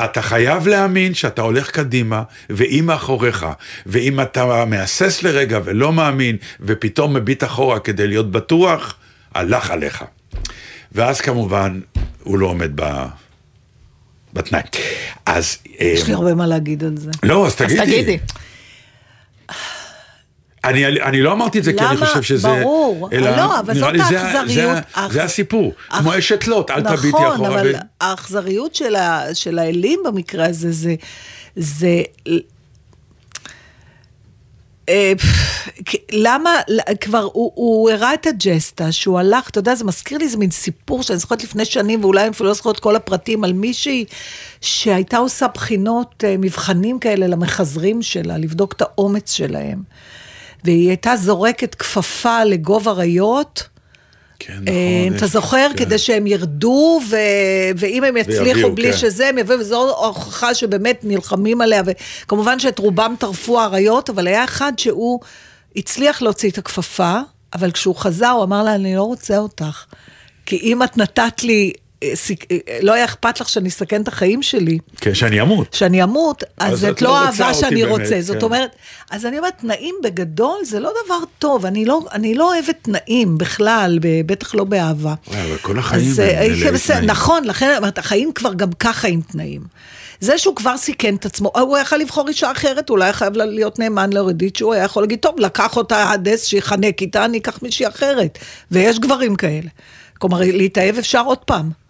[0.05, 3.47] אתה חייב להאמין שאתה הולך קדימה, והיא מאחוריך.
[3.87, 8.95] ואם אתה מהסס לרגע ולא מאמין, ופתאום מביט אחורה כדי להיות בטוח,
[9.35, 10.05] הלך עליך.
[10.93, 11.81] ואז כמובן,
[12.23, 13.05] הוא לא עומד ב...
[14.33, 14.63] בתנאי.
[15.27, 15.59] אז...
[15.79, 17.11] יש לי אה, הרבה מה להגיד על זה.
[17.23, 18.19] לא, אז אז תגידי.
[20.65, 22.07] אני, אני לא אמרתי את זה כי אני למה?
[22.07, 22.49] חושב שזה...
[22.49, 23.09] ברור.
[23.13, 24.49] לא, אבל זאת האכזריות.
[24.49, 27.61] זה, האכז- זה הסיפור, האכ- כמו אשת לוט, אל תביטי נכון, אחורה.
[27.61, 30.95] אבל ו- האכזריות של, ה, של האלים במקרה הזה, זה...
[31.57, 32.03] זה
[34.89, 35.13] אה,
[36.13, 36.51] למה,
[37.01, 40.51] כבר הוא, הוא הראה את הג'סטה, שהוא הלך, אתה יודע, זה מזכיר לי איזה מין
[40.51, 44.05] סיפור שאני זוכרת לפני שנים, ואולי אפילו לא זוכרת כל הפרטים, על מישהי
[44.61, 49.83] שהייתה עושה בחינות, אה, מבחנים כאלה למחזרים שלה, לבדוק את האומץ שלהם.
[50.65, 53.69] והיא הייתה זורקת כפפה לגוב אריות,
[54.47, 55.69] כן, אה, נכון, אתה זוכר?
[55.71, 55.85] כן.
[55.85, 57.17] כדי שהם ירדו, ו...
[57.77, 58.99] ואם הם יצליחו ויביאו, בלי כן.
[58.99, 64.45] שזה, הם יביאו, וזו הוכחה שבאמת נלחמים עליה, וכמובן שאת רובם טרפו האריות, אבל היה
[64.45, 65.21] אחד שהוא
[65.77, 67.19] הצליח להוציא את הכפפה,
[67.55, 69.85] אבל כשהוא חזר, הוא אמר לה, אני לא רוצה אותך.
[70.47, 71.73] כי אם את נתת לי,
[72.83, 74.79] לא היה אכפת לך שאני אסכן את החיים שלי.
[74.97, 75.75] כן, שאני אמות.
[75.75, 78.21] שאני אמות, אז, אז זאת את לא לא אהבה שאני באמת, רוצה.
[78.21, 78.43] זאת כן.
[78.43, 78.71] אומרת,
[79.11, 81.67] אז אני אומרת, תנאים בגדול זה לא דבר טוב.
[81.67, 85.15] אני לא, אני לא אוהבת תנאים בכלל, בטח לא באהבה.
[85.29, 86.29] וואי, אבל כל החיים אז, הם
[86.75, 87.05] אה, תנאים.
[87.05, 89.63] נכון, לכן אומרת, החיים כבר גם ככה עם תנאים.
[90.21, 93.79] זה שהוא כבר סיכן את עצמו, הוא יכול לבחור אישה אחרת, אולי היה חייב להיות
[93.79, 97.89] נאמן לאורידית, שהוא היה יכול להגיד, טוב, לקח אותה הדס שיחנק איתה, אני אקח מישהי
[97.89, 98.39] אחרת.
[98.71, 99.69] ויש גברים כאלה.
[100.19, 101.82] כלומר, להתאהב אפשר עוד פעם.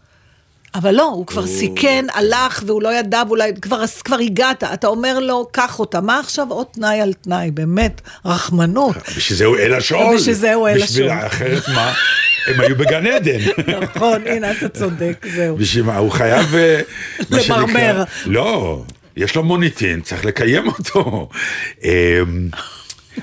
[0.75, 5.21] אבל לא, הוא כבר סיכן, הלך, והוא לא ידע, ואולי כבר, כבר הגעת, אתה אומר
[5.21, 6.01] לו, קח אותה.
[6.01, 7.51] מה עכשיו עוד תנאי על תנאי?
[7.51, 8.97] באמת, רחמנות.
[9.17, 10.17] בשביל זה הוא אל השאול.
[10.17, 11.11] בשביל זה הוא אל השאול.
[11.11, 11.93] אחרת מה?
[12.47, 13.39] הם היו בגן עדן.
[13.83, 15.57] נכון, הנה, אתה צודק, זהו.
[15.57, 15.97] בשביל מה?
[15.97, 16.55] הוא חייב...
[16.55, 16.81] אה,
[17.31, 18.05] למרמר.
[18.27, 18.83] לא,
[19.17, 21.29] יש לו מוניטין, צריך לקיים אותו.
[21.85, 21.91] אמ,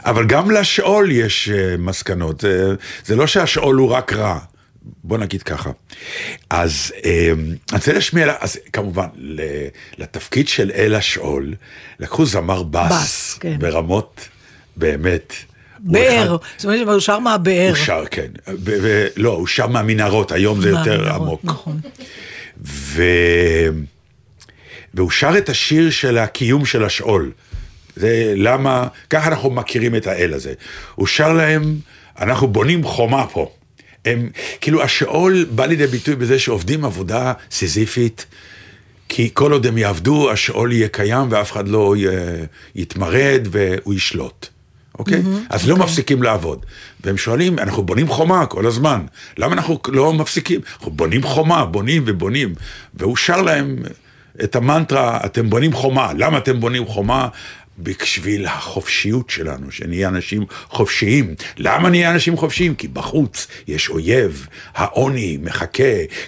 [0.06, 2.44] אבל גם לשאול יש אה, מסקנות.
[3.06, 4.40] זה לא שהשאול הוא רק רע.
[5.04, 5.70] בוא נגיד ככה.
[6.50, 7.12] אז אמ,
[7.72, 9.08] אני רוצה להשמיע, לה- אז כמובן,
[9.98, 11.54] לתפקיד של אל השאול,
[12.00, 13.56] לקחו זמר בס, בס, כן.
[13.60, 14.28] ברמות
[14.78, 15.34] באמת.
[15.80, 17.68] באר, זאת אומרת, הוא שר מהבאר.
[17.70, 18.28] הוא שר, כן.
[19.18, 21.42] לא, הוא שר מהמנהרות, היום זה יותר עמוק.
[21.44, 21.80] נכון.
[22.66, 23.04] ו...
[24.94, 27.32] והוא שר את השיר של הקיום של השאול.
[27.96, 30.54] זה למה, ככה אנחנו מכירים את האל הזה.
[30.96, 31.76] הוא שר להם,
[32.20, 33.52] אנחנו בונים חומה פה.
[34.06, 34.30] הם,
[34.62, 38.26] כאילו השאול בא לידי ביטוי בזה שעובדים עבודה סיזיפית,
[39.10, 42.06] כי כל עוד הם יעבדו, השאול יהיה קיים ואף אחד לא י-
[42.76, 44.48] יתמרד והוא ישלוט.
[45.00, 45.22] אוקיי?
[45.50, 46.66] אז לא מפסיקים לעבוד.
[47.04, 49.02] והם שואלים, אנחנו בונים חומה כל הזמן,
[49.38, 50.62] למה אנחנו לא מפסיקים?
[50.76, 52.56] אנחנו בונים חומה, בונים ובונים.
[52.94, 53.76] והוא שר להם
[54.44, 56.12] את המנטרה, אתם בונים חומה.
[56.18, 57.28] למה אתם בונים חומה?
[57.84, 61.36] בשביל החופשיות שלנו, שנהיה אנשים חופשיים.
[61.58, 62.76] למה נהיה אנשים חופשיים?
[62.76, 65.84] כי בחוץ יש אויב, העוני מחכה,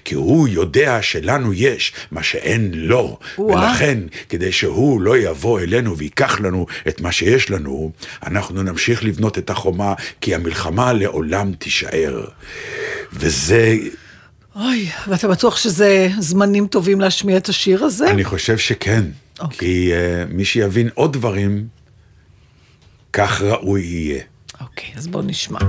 [0.06, 3.20] כי הוא יודע שלנו יש מה שאין לו.
[3.38, 3.72] וואה.
[3.72, 7.92] ולכן, כדי שהוא לא יבוא אלינו ויקח לנו את מה שיש לנו,
[8.26, 12.26] אנחנו נמשיך לבנות את החומה, כי המלחמה לעולם תישאר.
[13.14, 13.76] וזה,
[14.56, 18.12] אוי, ואתה בטוח שזה זמנים טובים להשמיע את השיר הזה?
[18.12, 19.04] אני חושב שכן.
[19.40, 19.58] אוקיי.
[19.58, 21.68] כי uh, מי שיבין עוד דברים,
[23.14, 24.24] כך ראוי יהיה.
[24.62, 25.60] אוקיי, אז בוא נשמע.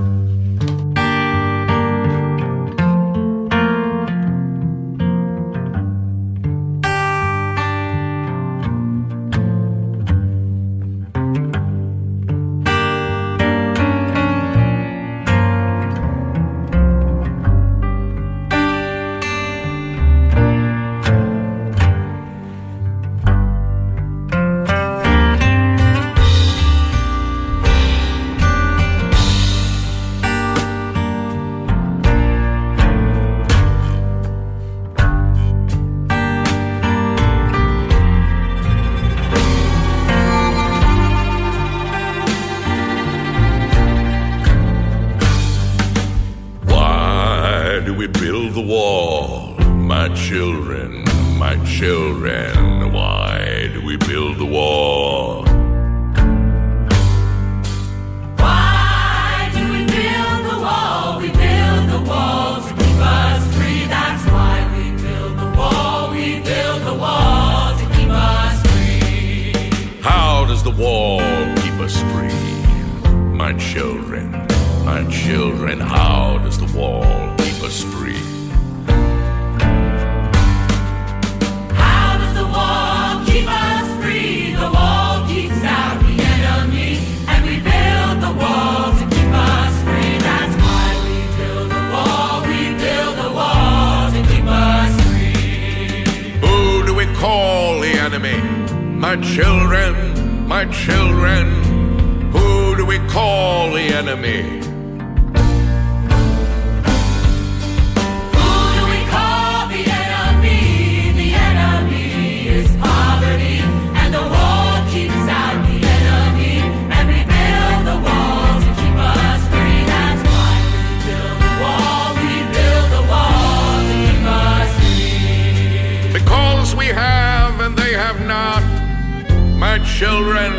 [129.63, 130.53] My children,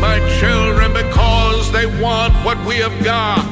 [0.00, 3.49] my children, because they want what we have got.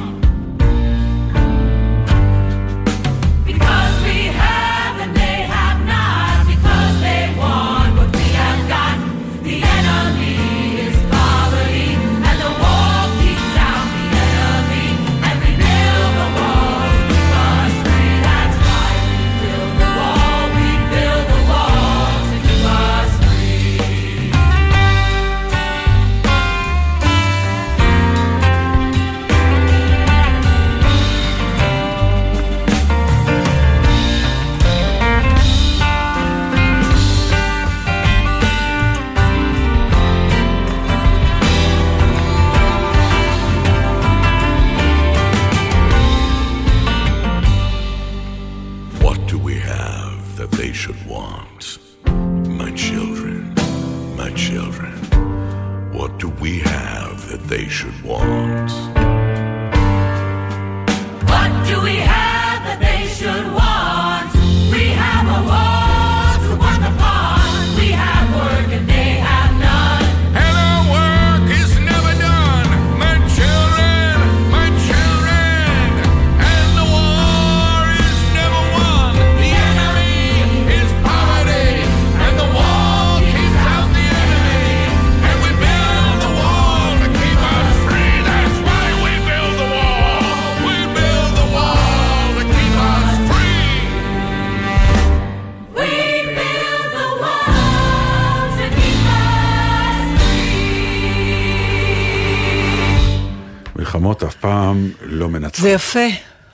[104.23, 105.61] מלחמות אף פעם לא מנצחות.
[105.61, 106.07] זה יפה,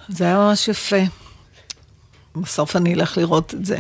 [0.10, 1.02] זה היה ממש יפה.
[2.36, 3.78] בסוף אני אלך לראות את זה.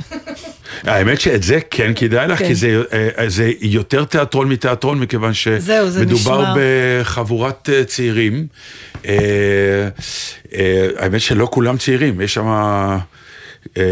[0.83, 2.47] האמת שאת זה כן כדאי לך, כן.
[2.47, 6.53] כי זה, אה, זה יותר תיאטרון מתיאטרון, מכיוון שמדובר.
[6.57, 8.47] בחבורת אה, צעירים.
[9.05, 9.89] אה,
[10.97, 12.47] האמת שלא כולם צעירים, יש שם...
[13.77, 13.83] אה,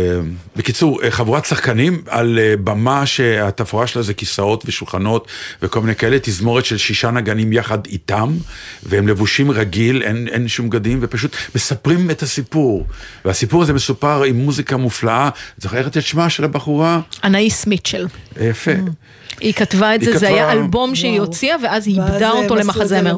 [0.55, 5.27] בקיצור, אה, חבורת שחקנים על אה, במה שהתפאורה שלה זה כיסאות ושולחנות
[5.61, 8.37] וכל מיני כאלה, תזמורת של שישה נגנים יחד איתם,
[8.83, 12.87] והם לבושים רגיל, אין, אין שום בגדים, ופשוט מספרים את הסיפור.
[13.25, 16.99] והסיפור הזה מסופר עם מוזיקה מופלאה, זוכרת את שמה של הבחורה?
[17.23, 18.07] אנאיס מיטשל.
[18.41, 18.71] יפה.
[19.39, 21.19] היא כתבה את זה, זה היה אלבום שהיא.
[21.19, 23.17] הוציאה, ואז היא איבדה אותו למחזמר.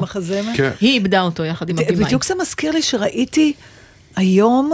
[0.54, 0.70] כן.
[0.80, 2.04] היא איבדה אותו יחד עם הבימאי.
[2.04, 3.52] בדיוק זה מזכיר לי שראיתי
[4.16, 4.72] היום,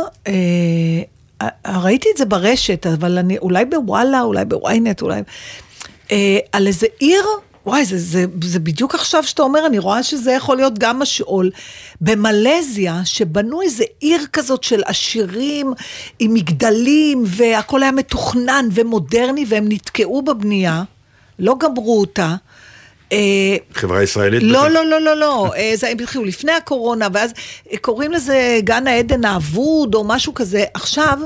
[1.67, 5.23] ראיתי את זה ברשת, אבל אני, אולי בוואלה, אולי בוויינט, אולי...
[6.13, 7.25] אה, על איזה עיר,
[7.67, 11.51] וואי, זה, זה, זה בדיוק עכשיו שאתה אומר, אני רואה שזה יכול להיות גם משעול.
[12.01, 15.73] במלזיה, שבנו איזה עיר כזאת של עשירים,
[16.19, 20.83] עם מגדלים, והכל היה מתוכנן ומודרני, והם נתקעו בבנייה,
[21.39, 22.35] לא גמרו אותה.
[23.13, 24.43] אה, חברה ישראלית?
[24.43, 24.69] לא.
[24.69, 27.33] לא, לא, לא, לא, אה, זה הם התחילו לפני הקורונה, ואז
[27.73, 31.19] אה, קוראים לזה גן העדן האבוד או משהו כזה עכשיו,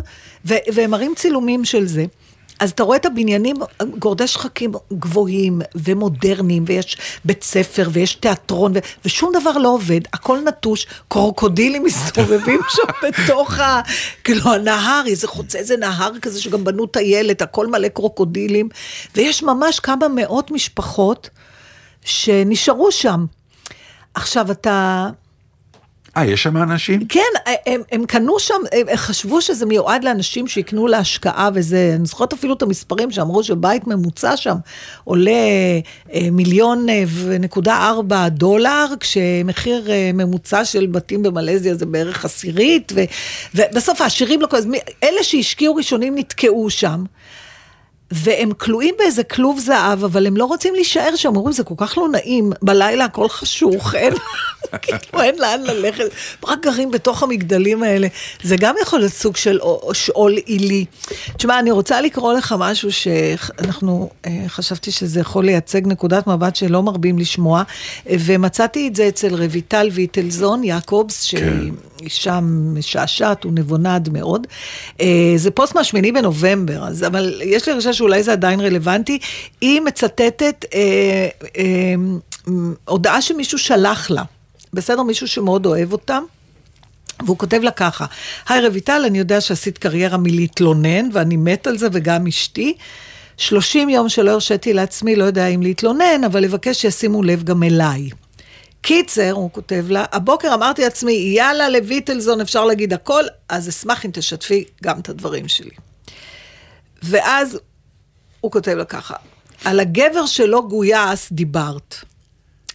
[0.45, 2.05] והם מראים צילומים של זה.
[2.61, 3.57] אז אתה רואה את הבניינים,
[3.99, 10.39] גורדי שחקים גבוהים ומודרניים, ויש בית ספר ויש תיאטרון, ו- ושום דבר לא עובד, הכל
[10.47, 13.81] נטוש, קרוקודילים מסתובבים שם בתוך ה...
[14.25, 18.69] כאילו הנהר, איזה חוצה איזה נהר כזה שגם בנו טיילת, הכל מלא קרוקודילים,
[19.17, 21.31] ויש ממש כמה מאות משפחות
[22.07, 23.27] שנשארו שם.
[24.15, 25.09] עכשיו אתה...
[26.17, 27.07] אה, יש שם אנשים?
[27.09, 27.21] כן,
[27.67, 32.55] הם, הם קנו שם, הם, חשבו שזה מיועד לאנשים שיקנו להשקעה וזה, אני זוכרת אפילו
[32.55, 34.57] את המספרים שאמרו שבית ממוצע שם
[35.05, 35.31] עולה
[36.13, 42.93] אה, מיליון אה, ונקודה ארבע דולר, כשמחיר אה, ממוצע של בתים במלזיה זה בערך עשירית,
[42.95, 43.01] ו,
[43.55, 47.05] ובסוף העשירים לא כל הזמן, אלה שהשקיעו ראשונים נתקעו שם.
[48.11, 51.99] והם כלואים באיזה כלוב זהב, אבל הם לא רוצים להישאר שם, אומרים, זה כל כך
[51.99, 54.13] לא נעים, בלילה הכל חשוך, אין,
[54.83, 56.05] כאילו אין לאן ללכת,
[56.47, 58.09] רק גרים בתוך המגדלים האלה.
[58.43, 60.85] זה גם יכול להיות סוג של או- שאול עילי.
[61.37, 66.83] תשמע, אני רוצה לקרוא לך משהו שאנחנו, אה, חשבתי שזה יכול לייצג נקודת מבט שלא
[66.83, 67.63] מרבים לשמוע,
[68.09, 71.41] אה, ומצאתי את זה אצל רויטל ויטלזון יעקובס, שהיא...
[71.41, 71.87] כן.
[72.03, 74.47] אישה משעשעת ונבונה עד מאוד.
[75.01, 79.19] אה, זה פוסט מהשמיני בנובמבר, אז, אבל יש לי הרגשה שאולי זה עדיין רלוונטי.
[79.61, 81.29] היא מצטטת אה,
[81.59, 81.95] אה,
[82.85, 84.23] הודעה שמישהו שלח לה.
[84.73, 85.03] בסדר?
[85.03, 86.19] מישהו שמאוד אוהב אותה.
[87.25, 88.07] והוא כותב לה ככה,
[88.49, 92.75] היי רויטל, אני יודע שעשית קריירה מלהתלונן, ואני מת על זה, וגם אשתי.
[93.37, 98.11] 30 יום שלא הרשיתי לעצמי, לא יודע אם להתלונן, אבל לבקש שישימו לב גם אליי.
[98.81, 104.11] קיצר, הוא כותב לה, הבוקר אמרתי לעצמי, יאללה, לויטלזון אפשר להגיד הכל, אז אשמח אם
[104.15, 105.71] תשתפי גם את הדברים שלי.
[107.03, 107.59] ואז
[108.47, 109.15] הוא כותב לה ככה,
[109.65, 111.97] על הגבר שלא גויס דיברת,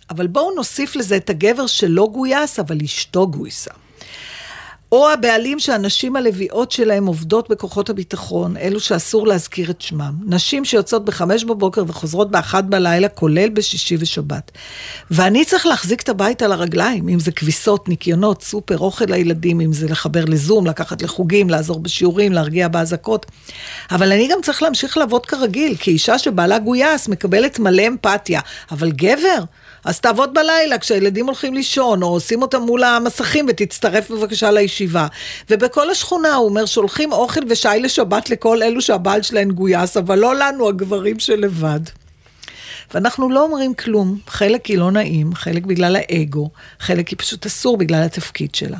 [0.09, 3.71] אבל בואו נוסיף לזה את הגבר שלא גויס, אבל אשתו גויסה.
[4.91, 10.13] או הבעלים שהנשים הלוויות שלהם עובדות בכוחות הביטחון, אלו שאסור להזכיר את שמם.
[10.25, 14.51] נשים שיוצאות בחמש בבוקר וחוזרות באחת בלילה, כולל בשישי ושבת.
[15.11, 19.73] ואני צריך להחזיק את הבית על הרגליים, אם זה כביסות, ניקיונות, סופר, אוכל לילדים, אם
[19.73, 23.25] זה לחבר לזום, לקחת לחוגים, לעזור בשיעורים, להרגיע באזעקות.
[23.91, 28.41] אבל אני גם צריך להמשיך לעבוד כרגיל, כי אישה שבעלה גויס מקבלת מלא אמפתיה.
[28.71, 29.43] אבל גבר,
[29.85, 35.07] אז תעבוד בלילה כשהילדים הולכים לישון, או שים אותם מול המסכים ותצטרף בבקשה לישיבה.
[35.49, 40.35] ובכל השכונה, הוא אומר, שולחים אוכל ושי לשבת לכל אלו שהבעל שלהן גויס, אבל לא
[40.35, 41.79] לנו, הגברים שלבד.
[42.93, 47.77] ואנחנו לא אומרים כלום, חלק כי לא נעים, חלק בגלל האגו, חלק כי פשוט אסור
[47.77, 48.77] בגלל התפקיד שלה.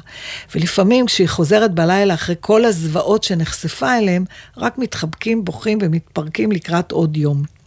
[0.55, 4.25] ולפעמים כשהיא חוזרת בלילה אחרי כל הזוועות שנחשפה אליהם,
[4.57, 7.60] רק מתחבקים, בוכים ומתפרקים לקראת עוד יום.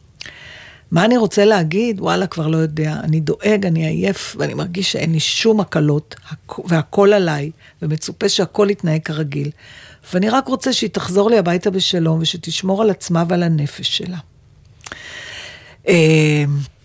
[0.95, 2.01] מה אני רוצה להגיד?
[2.01, 2.97] וואלה, כבר לא יודע.
[3.05, 7.51] אני דואג, אני עייף, ואני מרגיש שאין לי שום הקלות, הכ- והכל עליי,
[7.83, 9.51] ומצופה שהכל יתנהג כרגיל.
[10.13, 14.17] ואני רק רוצה שהיא תחזור לי הביתה בשלום, ושתשמור על עצמה ועל הנפש שלה.
[15.89, 16.45] אה,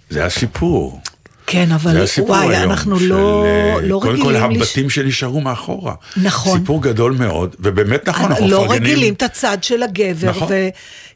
[0.09, 0.99] זה הסיפור.
[1.47, 2.71] כן, זה אבל הסיפור וואי, היום.
[2.71, 4.61] אנחנו של, לא, אה, לא קודם כל רגילים...
[4.61, 5.93] לש- הבתים שנשארו מאחורה.
[6.23, 6.59] נכון.
[6.59, 8.83] סיפור גדול מאוד, ובאמת נכון, אנחנו לא מפרגנים.
[8.91, 10.47] רגילים את הצד של הגבר, נכון.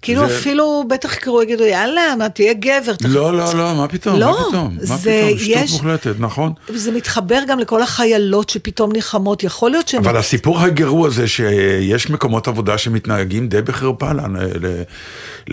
[0.03, 2.95] וכאילו זה- אפילו בטח יקראו, יגידו, יאללה, מה, תהיה גבר.
[2.95, 6.13] תח- לא, לא, לא, מה פתאום, לא, מה פתאום, מה זה פתאום, שטות יש- מוחלטת,
[6.19, 6.53] נכון.
[6.69, 9.99] זה מתחבר גם לכל החיילות שפתאום נלחמות, יכול להיות שהן...
[10.05, 14.81] אבל הסיפור הגרוע זה שיש מקומות עבודה שמתנהגים די בחרפה לאנ- ל-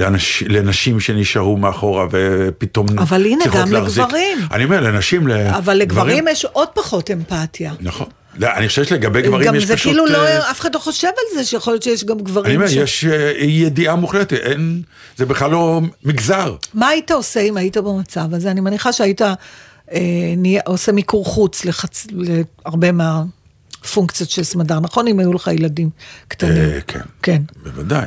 [0.00, 4.04] לאנש- לנשים שנשארו מאחורה ופתאום אבל הנה, צריכות גם להחזיק.
[4.04, 4.38] לגברים.
[4.52, 7.72] אני אומר, לנשים, אבל לגברים יש עוד פחות אמפתיה.
[7.80, 8.06] נכון.
[8.38, 9.92] לא, אני חושב שלגבי גברים גם יש זה פשוט...
[9.92, 12.56] כאילו לא, אה, אף אחד לא חושב על זה, שיכול להיות שיש גם אני גברים
[12.56, 12.72] אומר, ש...
[12.72, 14.82] יש אה, ידיעה מוחלטת, אין,
[15.16, 16.56] זה בכלל לא מגזר.
[16.74, 18.50] מה היית עושה אם היית במצב הזה?
[18.50, 19.98] אני מניחה שהיית אה,
[20.36, 22.06] נהיה, עושה מיקור חוץ לחצ...
[22.12, 25.08] להרבה מהפונקציות של סמדר, נכון?
[25.08, 25.90] אם היו לך ילדים
[26.28, 26.52] קטנים.
[26.52, 27.00] אה, כן.
[27.22, 27.42] כן.
[27.62, 28.06] בוודאי.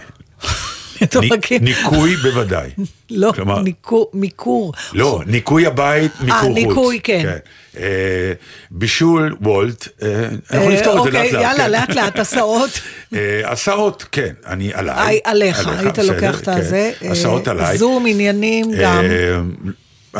[1.03, 1.59] אתה מכיר?
[1.61, 2.69] ניקוי בוודאי.
[3.11, 4.73] לא, כלומר- ניקור, מיקור.
[4.93, 6.53] לא, ניקוי הבית, מיקור חוץ.
[6.55, 7.37] ניקוי, כן.
[7.77, 8.33] אה,
[8.71, 11.57] בישול, וולט, אה, אנחנו אה, נפתור את זה אוקיי, לאט לאט.
[11.59, 11.93] יאללה, כן.
[11.93, 12.69] לאט לאט, הסעות.
[13.15, 15.19] אה, הסעות, כן, אני עליי.
[15.23, 16.51] עליך, היית לוקח את כן.
[16.51, 16.91] הזה.
[17.01, 17.77] הסעות אה, עליי.
[17.77, 19.03] זום, עניינים גם.
[19.03, 19.39] אה,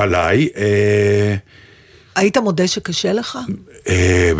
[0.01, 0.49] עליי.
[0.57, 1.35] אה,
[2.15, 3.37] היית מודה שקשה לך?
[3.89, 4.31] אה,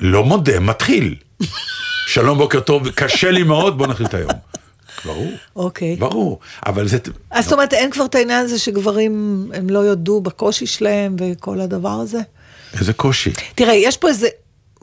[0.00, 1.14] לא מודה, מתחיל.
[2.08, 4.30] שלום, בוקר טוב, קשה לי מאוד, בוא נתחיל את היום.
[5.04, 5.96] ברור, אוקיי.
[5.96, 6.98] ברור, אבל זה...
[7.30, 11.60] אז זאת אומרת, אין כבר את העניין הזה שגברים, הם לא יודו בקושי שלהם וכל
[11.60, 12.20] הדבר הזה?
[12.78, 13.30] איזה קושי.
[13.54, 14.28] תראה, יש פה איזה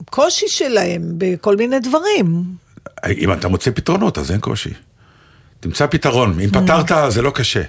[0.09, 2.43] קושי שלהם בכל מיני דברים.
[3.17, 4.73] אם אתה מוצא פתרונות, אז אין קושי.
[5.59, 6.39] תמצא פתרון.
[6.39, 7.61] אם פתרת, זה לא קשה.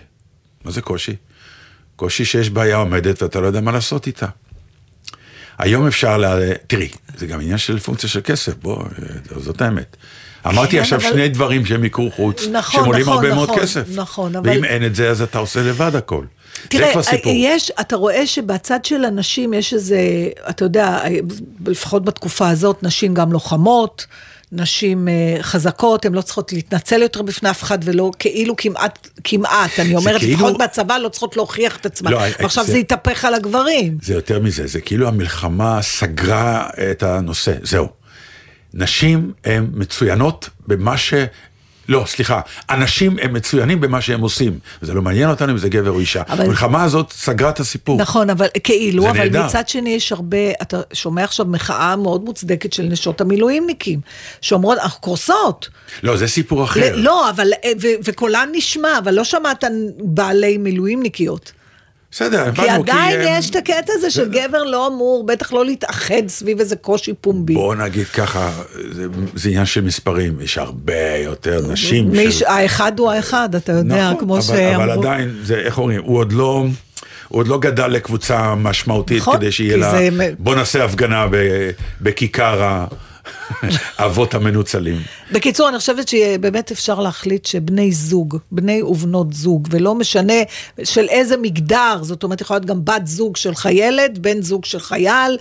[0.64, 1.16] מה זה קושי?
[1.96, 4.26] קושי שיש בעיה עומדת ואתה לא יודע מה לעשות איתה.
[5.58, 6.52] היום אפשר ל...
[6.66, 8.84] תראי, זה גם עניין של פונקציה של כסף, בוא,
[9.36, 9.96] זאת האמת.
[10.46, 13.50] אמרתי כן, עכשיו אבל- שני דברים שהם מיקור חוץ, נכון, שהם עולים נכון, הרבה מאוד
[13.50, 13.82] נכון, כסף.
[13.94, 16.24] נכון, אבל- ואם אין את זה, אז אתה עושה לבד הכל.
[16.62, 17.32] זה תראה, כבר סיפור.
[17.36, 19.98] יש, אתה רואה שבצד של הנשים יש איזה,
[20.50, 20.98] אתה יודע,
[21.66, 24.06] לפחות בתקופה הזאת, נשים גם לוחמות,
[24.52, 29.70] נשים אה, חזקות, הן לא צריכות להתנצל יותר בפני אף אחד, ולא כאילו כמעט, כמעט,
[29.78, 32.10] אני אומרת, כאילו- לפחות בצבא לא צריכות להוכיח את עצמן.
[32.10, 33.98] לא, ועכשיו זה- זה יתהפך על הגברים.
[34.02, 37.88] זה יותר מזה, זה כאילו המלחמה סגרה את הנושא, זהו.
[38.74, 41.14] נשים הן מצוינות במה ש...
[41.88, 44.58] לא, סליחה, אנשים הם מצוינים במה שהם עושים.
[44.82, 46.22] וזה לא מעניין אותנו אם זה גבר או אישה.
[46.28, 47.98] אבל- המלחמה הזאת סגרה את הסיפור.
[48.00, 49.46] נכון, אבל כאילו, זה אבל נהדר.
[49.46, 54.00] מצד שני יש הרבה, אתה שומע עכשיו מחאה מאוד מוצדקת של נשות המילואימניקים,
[54.40, 55.68] שאומרות, אנחנו קורסות.
[56.02, 56.80] לא, זה סיפור אחר.
[56.96, 57.48] ל- לא, אבל,
[57.82, 59.64] ו- וקולן נשמע, אבל לא שמעת
[59.98, 61.52] בעלי מילואימניקיות.
[62.14, 65.64] בסדר, כי הבנו, עדיין הם- יש את הקטע הזה של גבר לא אמור, בטח לא
[65.64, 67.54] להתאחד סביב איזה קושי פומבי.
[67.54, 68.50] בוא נגיד ככה,
[68.92, 72.10] זה, זה עניין של מספרים, יש הרבה יותר נשים.
[72.10, 74.74] מיש, של- האחד הוא האחד, אתה יודע, נכון, כמו אבל, שאמרו.
[74.84, 76.64] אבל עדיין, זה, איך אומרים, הוא עוד לא...
[77.28, 79.90] הוא עוד לא גדל לקבוצה משמעותית נכון, כדי שיהיה כי לה...
[79.90, 81.36] זה- בוא נעשה הפגנה ב,
[82.00, 82.86] בכיכר ה-
[83.98, 85.02] האבות המנוצלים.
[85.32, 90.42] בקיצור, אני חושבת שבאמת אפשר להחליט שבני זוג, בני ובנות זוג, ולא משנה
[90.84, 94.80] של איזה מגדר, זאת אומרת, יכולה להיות גם בת זוג של חיילת, בן זוג של
[94.80, 95.38] חייל.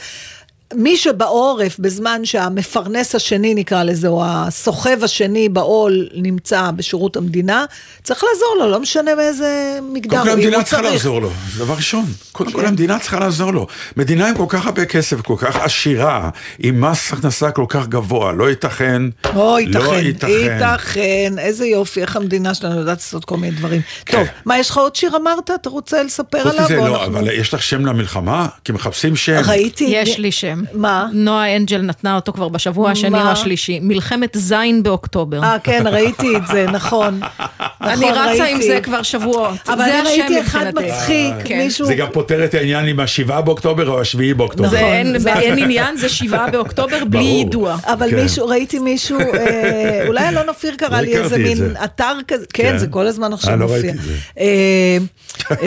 [0.75, 7.65] מי שבעורף, בזמן שהמפרנס השני, נקרא לזה, או הסוחב השני בעול נמצא בשירות המדינה,
[8.03, 9.49] צריך לעזור לו, לא משנה באיזה
[9.93, 10.09] מגדר.
[10.17, 10.93] קודם כל המדינה צריכה צריך.
[10.93, 12.05] לעזור לו, זה דבר ראשון.
[12.31, 12.67] קודם כל כן.
[12.67, 13.67] המדינה צריכה לעזור לו.
[13.97, 18.31] מדינה עם כל כך הרבה כסף, כל כך עשירה, עם מס הכנסה כל כך גבוה,
[18.31, 20.29] לא ייתכן, או, לא ייתכן, ייתכן.
[20.29, 23.81] ייתכן, איזה יופי, איך המדינה שלנו יודעת לעשות כל מיני דברים.
[24.05, 24.17] כן.
[24.17, 25.51] טוב, מה, יש לך עוד שיר אמרת?
[25.61, 26.63] אתה רוצה לספר חוץ עליו?
[26.65, 28.47] מזה או לא, אנחנו- אבל יש לך שם למלחמה?
[28.65, 29.41] כי מחפשים שם.
[29.47, 29.83] ראיתי...
[29.89, 30.62] יש לי שם.
[30.73, 31.07] מה?
[31.13, 33.21] נועה אנג'ל נתנה אותו כבר בשבוע השני?
[33.21, 33.79] או השלישי.
[33.81, 35.43] מלחמת זין באוקטובר.
[35.43, 37.19] אה, כן, ראיתי את זה, נכון.
[37.81, 38.61] אני נכון, רצה עם.
[38.61, 39.55] זה כבר שבועות.
[39.69, 40.65] אבל אני ראיתי אחד.
[40.75, 41.57] מצחיק, כן.
[41.57, 41.85] מישהו...
[41.87, 44.69] זה גם פותר את העניין עם השבעה באוקטובר או השביעי באוקטובר.
[44.69, 47.23] זה נכון, אין זה- אין עניין, זה שבעה באוקטובר בלי.
[47.23, 47.75] יידוע.
[47.85, 48.15] אבל כן.
[48.23, 51.75] מישהו, ראיתי מישהו, אה, אולי אלון אופיר קרא לי איזה מין.
[51.83, 52.77] אתר כזה, כן, כן.
[52.77, 53.93] זה כל הזמן אה, עכשיו לא מופיע.
[54.39, 54.97] אה,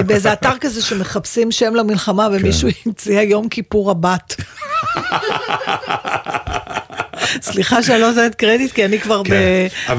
[0.07, 2.69] באיזה אתר כזה שמחפשים שם למלחמה, ומישהו.
[2.87, 4.37] המציא יום כיפור הבת.
[7.43, 9.33] סליחה שאני לא נותנת קרדיט, כי אני כבר כן.
[9.89, 9.95] אה,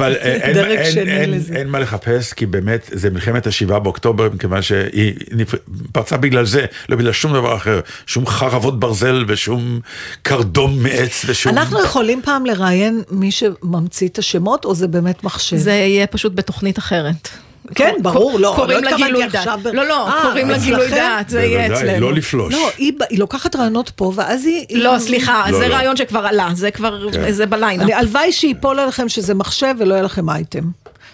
[0.50, 1.56] בדרג אין- שני אין- לזה.
[1.56, 5.56] אין מה לחפש, כי באמת זה מלחמת השבעה באוקטובר, מכיוון שהיא נפ-
[5.92, 7.80] פרצה בגלל זה, לא בגלל שום דבר אחר.
[8.06, 9.80] שום חרבות ברזל ושום
[10.22, 11.52] קרדום מעץ ושום...
[11.58, 15.58] אנחנו יכולים פעם לראיין מי שממציא את השמות, או זה באמת מחשב?
[15.58, 17.30] זה יהיה פשוט בתוכנית אחרת.
[17.76, 19.66] כן, ברור, לא, קוראים לא לה התכוונתי גילוי דעת.
[19.74, 20.58] לא, לא, אה, קוראים לה?
[20.58, 22.00] גילוי דעת, זה יהיה בוודאי, אצלנו.
[22.10, 22.54] לא לפלוש.
[22.54, 24.66] לא, היא, לוקחת רעיונות פה, ואז היא...
[24.84, 25.76] לא, היא- סליחה, לא, זה לא.
[25.76, 27.32] רעיון שכבר עלה, זה כבר, כן.
[27.32, 27.84] זה בליינאפ.
[27.86, 30.64] אני, הלוואי שייפול עליכם שזה מחשב ולא יהיה לכם אייטם.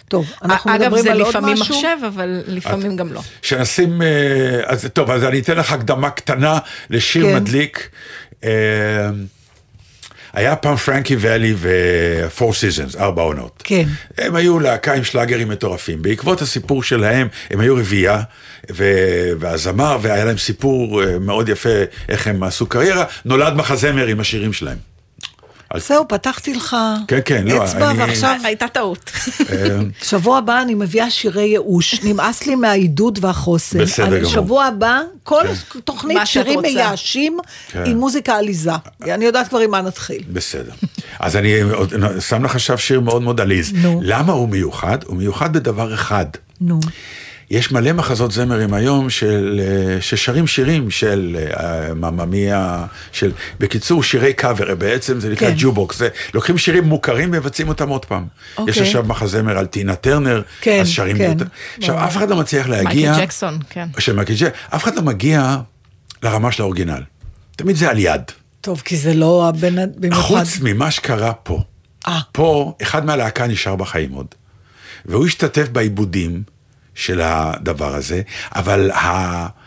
[0.08, 1.76] טוב, אנחנו אגב, מדברים זה על עוד לפעמים משהו.
[1.76, 3.22] מחשב, אבל לפעמים גם לא.
[3.42, 4.08] שנשים, אה,
[4.66, 7.36] אז טוב, אז אני אתן לך הקדמה קטנה לשיר כן.
[7.36, 7.90] מדליק.
[8.44, 8.50] אה,
[10.34, 13.62] היה פעם פרנקי ואלי ו-Four Seasons, ארבע עונות.
[13.64, 13.84] כן.
[14.18, 16.02] הם היו להקה עם שלאגרים מטורפים.
[16.02, 18.22] בעקבות הסיפור שלהם, הם היו רביעייה,
[18.72, 21.70] ו- והזמר, והיה להם סיפור אה, מאוד יפה
[22.10, 24.93] איך הם עשו קריירה, נולד מחזמר עם השירים שלהם.
[25.74, 26.76] אז- זהו, פתחתי לך
[27.08, 29.12] כן, כן, לא, אצבע, אני- ועכשיו, הייתה טעות.
[29.52, 29.68] אה,
[30.04, 31.96] שבוע הבא אני מביאה שירי ייאוש.
[32.04, 33.80] נמאס לי מהעידוד והחוסן.
[33.80, 34.32] בסדר גמור.
[34.32, 35.44] שבוע הבא, כל
[35.84, 36.60] תוכנית מה שאת שירים.
[36.62, 37.38] מייאשים
[37.72, 37.84] כן.
[37.86, 38.72] עם מוזיקה עליזה.
[39.04, 40.24] אני יודעת כבר עם מה נתחיל.
[40.34, 40.72] בסדר.
[41.20, 41.54] אז אני
[42.20, 43.72] שם לך עכשיו שיר מאוד מאוד עליז.
[43.76, 44.00] נו.
[44.04, 44.98] למה הוא מיוחד?
[45.06, 46.26] הוא מיוחד בדבר אחד.
[46.62, 46.80] נו.
[47.54, 54.34] יש מלא מחזות זמרים היום של, אה, ששרים שירים של אה, מממיה, של, בקיצור שירי
[54.34, 55.56] קאבר, בעצם זה נקרא כן.
[55.58, 58.26] jukebox, זה, לוקחים שירים מוכרים ומבצעים אותם עוד פעם.
[58.58, 58.72] אוקיי.
[58.72, 61.24] יש עכשיו מחזמר על טינה טרנר, כן, אז שרים כן.
[61.32, 61.46] יותר.
[61.78, 62.06] עכשיו.
[62.06, 63.88] אף אחד לא מצליח להגיע, מייקל ג'קסון, כן.
[64.00, 65.58] של מייקל ג'קסון, אף אחד לא מגיע
[66.24, 67.02] לרמה של ה original.
[67.56, 68.22] תמיד זה על יד.
[68.62, 69.76] טוב, כי זה לא הבן...
[69.96, 70.22] במיוחד.
[70.22, 71.60] חוץ ממה שקרה פה.
[72.08, 72.20] אה.
[72.32, 74.28] פה, אחד מהלהקה נשאר בחיים עוד.
[75.06, 76.44] והוא השתתף בעיבודים
[76.96, 78.22] של הדבר הזה,
[78.56, 79.64] אבל ה...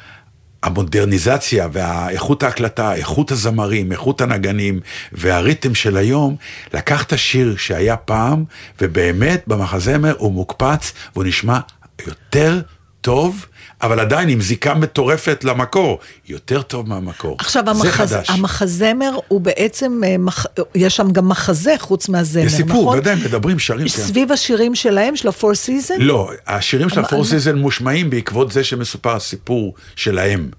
[0.62, 4.80] המודרניזציה והאיכות ההקלטה, איכות הזמרים, איכות הנגנים
[5.12, 6.36] והריתם של היום,
[6.74, 8.44] לקח את השיר שהיה פעם,
[8.80, 11.58] ובאמת במחזמר הוא מוקפץ והוא נשמע
[12.06, 12.60] יותר
[13.06, 13.46] טוב,
[13.82, 15.98] אבל עדיין עם זיקה מטורפת למקור,
[16.28, 17.36] יותר טוב מהמקור.
[17.40, 18.16] עכשיו, זה המחז...
[18.28, 20.46] המחזמר הוא בעצם, אה, מח...
[20.74, 22.98] יש שם גם מחזה חוץ מהזמר, יש סיפור, נכון?
[22.98, 23.88] ודאי, מדברים, שרים.
[23.88, 24.02] כן.
[24.02, 25.98] סביב השירים שלהם, של ה-Four Season?
[25.98, 30.50] לא, השירים של ה Four Season מושמעים בעקבות זה שמסופר הסיפור שלהם.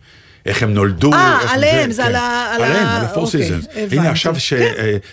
[0.46, 1.14] איך הם נולדו.
[1.14, 2.08] אה, עליהם, זה כן.
[2.08, 3.48] על ה- על ה- עליהם, על ה Four אוקיי.
[3.48, 3.96] הבנתי.
[4.00, 4.40] הנה עכשיו כן.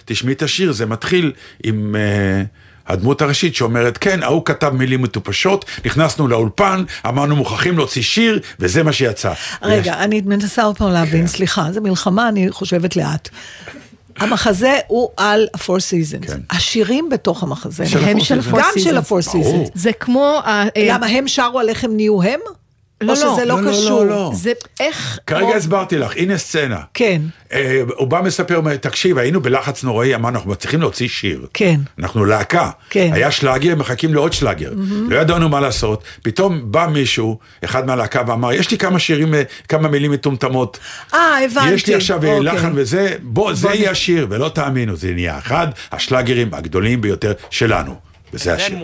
[0.05, 1.32] שתשמעי את השיר, זה מתחיל
[1.62, 1.97] עם...
[1.97, 2.43] אה,
[2.87, 8.82] הדמות הראשית שאומרת, כן, ההוא כתב מילים מטופשות, נכנסנו לאולפן, אמרנו מוכרחים להוציא שיר, וזה
[8.82, 9.32] מה שיצא.
[9.62, 13.28] רגע, אני מנסה עוד פעם להבין, סליחה, זה מלחמה, אני חושבת לאט.
[14.16, 16.26] המחזה הוא על ה-four seasons.
[16.26, 16.41] כן.
[16.51, 17.87] השירים בתוך המחזה.
[17.87, 18.43] של הם ה-Four של Seasons.
[18.49, 19.01] ה-Four גם של Seasons.
[19.01, 19.70] ה-four seasons.
[19.74, 20.41] זה כמו...
[20.78, 22.41] למה הם שרו על איך הם נהיו הם?
[23.01, 23.55] לא, או שזה לא.
[23.55, 24.05] לא לא, לא, קשור?
[24.05, 24.30] לא, לא.
[24.34, 25.18] זה איך...
[25.26, 26.80] כרגע הסברתי לך, הנה סצנה.
[26.95, 27.22] כן.
[27.53, 31.47] אה, הוא בא מספר, תקשיב, היינו בלחץ נוראי, אמרנו, אנחנו צריכים להוציא שיר.
[31.55, 31.80] כן.
[31.99, 32.70] אנחנו להקה.
[32.90, 33.11] כן.
[33.12, 34.72] היה שלאגר, מחכים לעוד שלאגר.
[35.09, 36.03] לא ידענו מה לעשות.
[36.22, 40.78] פתאום בא מישהו, אחד מהלהקה, ואמר, יש לי כמה שירים, אה, כמה מילים מטומטמות.
[41.14, 41.72] אה, הבנתי.
[41.72, 42.53] יש לי עכשיו אה, אוקיי.
[42.53, 47.95] לחן וזה, בוא, זה יהיה השיר, ולא תאמינו, זה נהיה אחד השלאגרים הגדולים ביותר שלנו.
[48.32, 48.78] וזה השיר.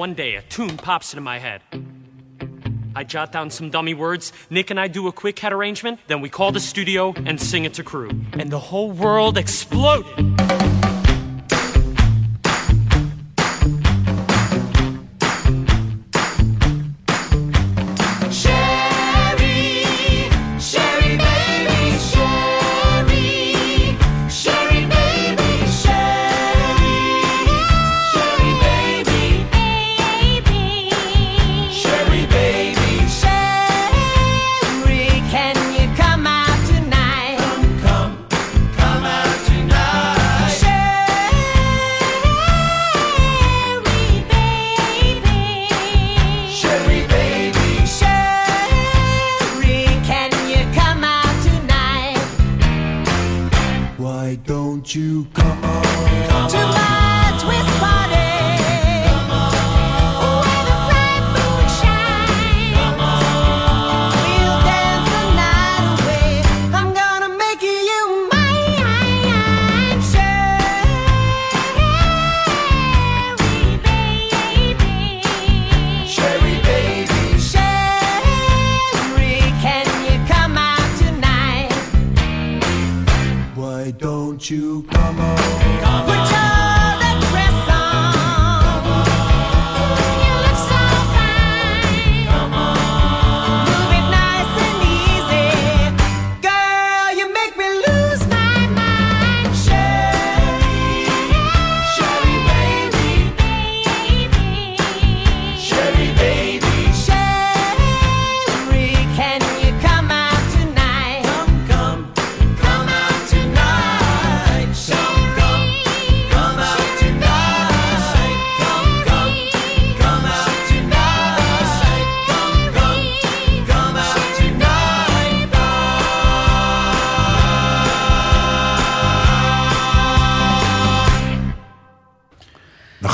[2.95, 6.21] I jot down some dummy words, Nick and I do a quick head arrangement, then
[6.21, 8.11] we call the studio and sing it to crew.
[8.33, 10.40] And the whole world exploded.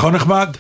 [0.07, 0.57] נכון נחמד?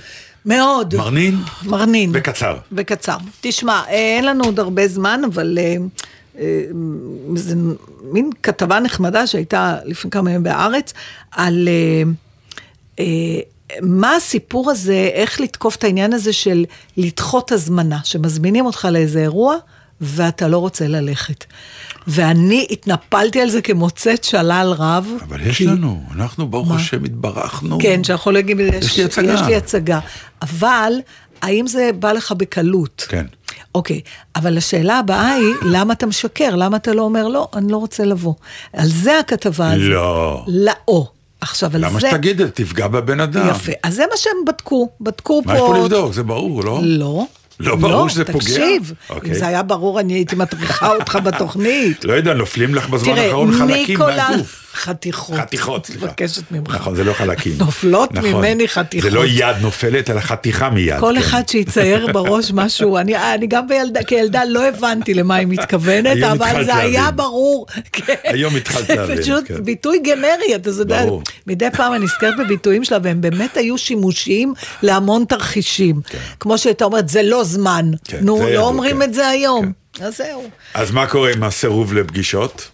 [0.47, 0.95] מאוד.
[0.97, 1.39] מרנין?
[1.65, 2.13] מרנין.
[2.13, 2.57] בקצר.
[2.73, 3.17] בקצר.
[3.41, 5.77] תשמע, אה, אין לנו עוד הרבה זמן, אבל אה,
[6.39, 6.63] אה,
[7.35, 7.55] זה
[8.03, 10.93] מין כתבה נחמדה שהייתה לפני כמה ימים בהארץ,
[11.31, 12.03] על אה,
[12.99, 13.41] אה,
[13.83, 16.65] מה הסיפור הזה, איך לתקוף את העניין הזה של
[16.97, 19.57] לדחות הזמנה, שמזמינים אותך לאיזה אירוע
[20.01, 21.45] ואתה לא רוצה ללכת.
[22.07, 25.09] ואני התנפלתי על זה כמוצאת שלל רב.
[25.29, 26.77] אבל יש כי- לנו, אנחנו ברוך מה?
[26.77, 27.79] השם התברכנו.
[27.83, 29.33] כן, שאנחנו לא יודעים, יש לי הצגה.
[29.35, 29.99] יש לי הצגה.
[30.43, 30.93] אבל,
[31.43, 33.07] האם זה בא לך בקלות?
[33.09, 33.27] כן.
[33.75, 34.01] אוקיי,
[34.37, 36.55] אבל השאלה הבאה היא, למה אתה משקר?
[36.57, 38.35] למה אתה לא אומר, לא, אני לא רוצה לבוא?
[38.73, 39.81] על זה הכתבה הזאת.
[39.89, 40.45] לא.
[40.49, 41.07] לא.
[41.41, 42.09] עכשיו, על למה זה...
[42.11, 42.53] שתגיד את זה?
[42.53, 43.49] תפגע בבן אדם.
[43.51, 43.73] יפה.
[43.83, 44.89] אז זה מה שהם בדקו.
[45.01, 45.49] בדקו פה...
[45.53, 46.13] מה יש פה לבדוק?
[46.13, 46.81] זה ברור, לא?
[46.83, 47.27] לא.
[47.61, 48.39] לא ברור שזה פוגע?
[48.39, 49.31] תקשיב, אוקיי.
[49.31, 52.05] אם זה היה ברור, אני הייתי מטריחה אותך בתוכנית.
[52.05, 53.99] לא יודע, נופלים לך בזמן האחרון חלקים.
[53.99, 54.66] מהגוף.
[54.77, 55.37] חתיכות.
[55.37, 56.07] חתיכות, סליחה.
[56.07, 56.75] מבקשת ממך.
[56.75, 57.53] נכון, זה לא חלקים.
[57.59, 58.31] נופלות נכון.
[58.31, 59.11] ממני חתיכות.
[59.11, 61.01] זה לא יד נופלת, אלא חתיכה מיד.
[61.01, 61.21] כל כן.
[61.21, 66.65] אחד שיצייר בראש משהו, אני, אני גם בילדה, כילדה לא הבנתי למה היא מתכוונת, אבל
[66.65, 67.17] זה היה להבין.
[67.17, 67.67] ברור.
[67.93, 68.15] כן.
[68.25, 69.65] היום התחלת להבין, זה פשוט כן.
[69.65, 71.05] ביטוי גנרי, אתה יודע.
[71.47, 76.01] מדי פעם אני נזכרת בביטויים שלה, והם באמת היו שימושיים להמון תרחישים.
[76.41, 77.91] כמו שהייתה אומרת, זה לא זמן.
[78.05, 79.03] כן, נו, לא ידוע, אומרים כן.
[79.03, 79.73] את זה היום.
[80.01, 80.51] אז זהו.
[80.75, 82.71] אז מה קורה עם הסירוב לפגישות?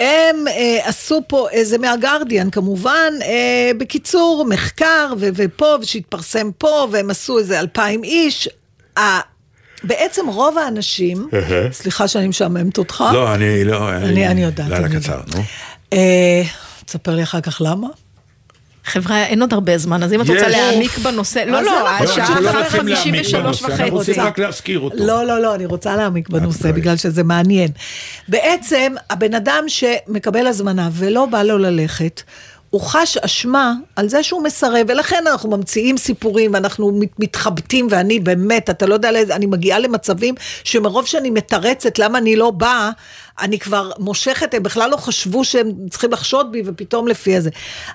[0.00, 6.88] הם אה, עשו פה, אה, זה מהגרדיאן כמובן, אה, בקיצור, מחקר ו- ופה, ושהתפרסם פה,
[6.90, 8.48] והם עשו איזה אלפיים איש.
[8.98, 9.20] ה-
[9.84, 11.28] בעצם רוב האנשים,
[11.72, 13.88] סליחה שאני משעממת אותך, לא, אני לא...
[13.90, 14.68] אני, אני יודעת.
[14.70, 15.34] לילה אני קצר, יודעת.
[15.34, 15.42] נו.
[15.92, 16.42] אה,
[16.84, 17.88] תספר לי אחר כך למה.
[18.84, 20.28] חבר'ה, אין עוד הרבה זמן, אז אם את.
[20.28, 23.32] רוצה להעמיק בנושא, לא, לא, אנחנו- השעה לא אחת חמישים ושלוש
[23.62, 24.26] בנושא, אנחנו רוצים וחצי.
[24.26, 24.96] רק להזכיר אותו.
[24.98, 26.72] לא, לא, לא, אני רוצה להעמיק בנושא.
[26.72, 27.68] בגלל שזה מעניין.
[28.28, 32.22] בעצם, הבן אדם שמקבל הזמנה ולא בא לו ללכת,
[32.74, 38.20] הוא חש אשמה על זה שהוא מסרב, ולכן אנחנו ממציאים סיפורים, ואנחנו מת- מתחבטים, ואני
[38.20, 42.90] באמת, אתה לא יודע, אני מגיעה למצבים שמרוב שאני מתרצת למה אני לא באה,
[43.40, 47.50] אני כבר מושכת, הם בכלל לא חשבו שהם צריכים לחשוד בי, ופתאום לפי הזה.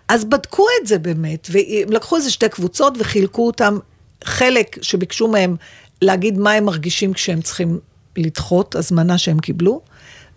[0.07, 3.77] אז בדקו את זה באמת, והם לקחו איזה שתי קבוצות וחילקו אותם,
[4.23, 5.55] חלק שביקשו מהם
[6.01, 7.79] להגיד מה הם מרגישים כשהם צריכים
[8.17, 9.81] לדחות הזמנה שהם קיבלו,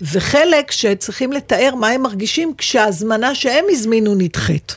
[0.02, 4.76] וחלק שצריכים לתאר מה הם מרגישים כשההזמנה שהם הזמינו נדחית.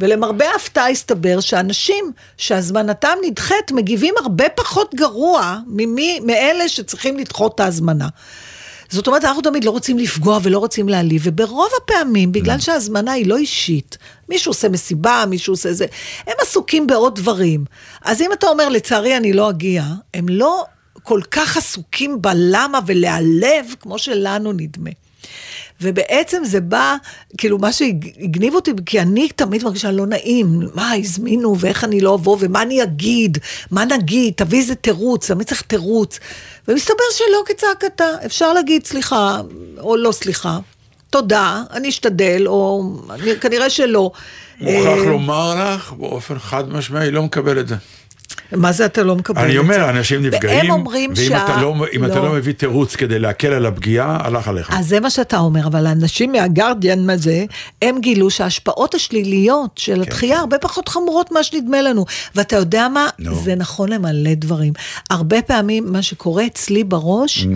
[0.00, 7.60] ולמרבה ההפתעה הסתבר שאנשים שהזמנתם נדחית מגיבים הרבה פחות גרוע ממי, מאלה שצריכים לדחות את
[7.60, 8.08] ההזמנה.
[8.88, 13.26] זאת אומרת, אנחנו תמיד לא רוצים לפגוע ולא רוצים להעליב, וברוב הפעמים, בגלל שההזמנה היא
[13.26, 13.98] לא אישית,
[14.28, 15.86] מישהו עושה מסיבה, מישהו עושה זה,
[16.26, 17.64] הם עסוקים בעוד דברים.
[18.02, 19.84] אז אם אתה אומר, לצערי אני לא אגיע,
[20.14, 20.64] הם לא
[21.06, 24.90] כל כך עסוקים בלמה ולהעלב, כמו שלנו נדמה.
[25.80, 26.96] ובעצם זה בא,
[27.38, 32.14] כאילו מה שהגניב אותי, כי אני תמיד מרגישה לא נעים, מה הזמינו ואיך אני לא
[32.14, 33.38] אבוא ומה אני אגיד,
[33.70, 36.18] מה נגיד, תביא איזה תירוץ, תמיד צריך תירוץ.
[36.68, 39.40] ומסתבר שלא כצעקתה, אפשר להגיד סליחה,
[39.78, 40.58] או לא סליחה,
[41.10, 44.10] תודה, אני אשתדל, או אני, כנראה שלא.
[44.60, 47.76] מוכרח אה, לומר לך, באופן חד משמעי, לא מקבל את זה.
[48.52, 49.58] מה זה אתה לא מקבל את אני זה?
[49.58, 51.44] אומר, אנשים נפגעים, והם אומרים ואם שה...
[51.44, 54.70] אתה לא- אם אתה לא מביא תירוץ כדי להקל על הפגיעה, הלך עליך.
[54.78, 57.44] אז זה מה שאתה אומר, אבל האנשים מהגרדיאן הזה,
[57.82, 62.04] הם גילו שההשפעות השליליות של התחייה הרבה פחות חמורות ממה שנדמה לנו.
[62.34, 63.08] ואתה יודע מה?
[63.18, 63.34] נו.
[63.44, 64.72] זה נכון למלא דברים.
[65.10, 67.46] הרבה פעמים מה שקורה אצלי בראש,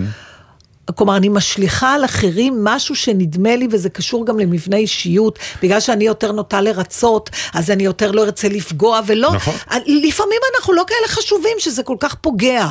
[0.95, 6.05] כלומר, אני משליכה על אחרים משהו שנדמה לי, וזה קשור גם למבנה אישיות, בגלל שאני
[6.05, 9.31] יותר נוטה לרצות, אז אני יותר לא ארצה לפגוע, ולא...
[9.35, 9.53] נכון.
[9.87, 12.67] לפעמים אנחנו לא כאלה חשובים שזה כל כך פוגע.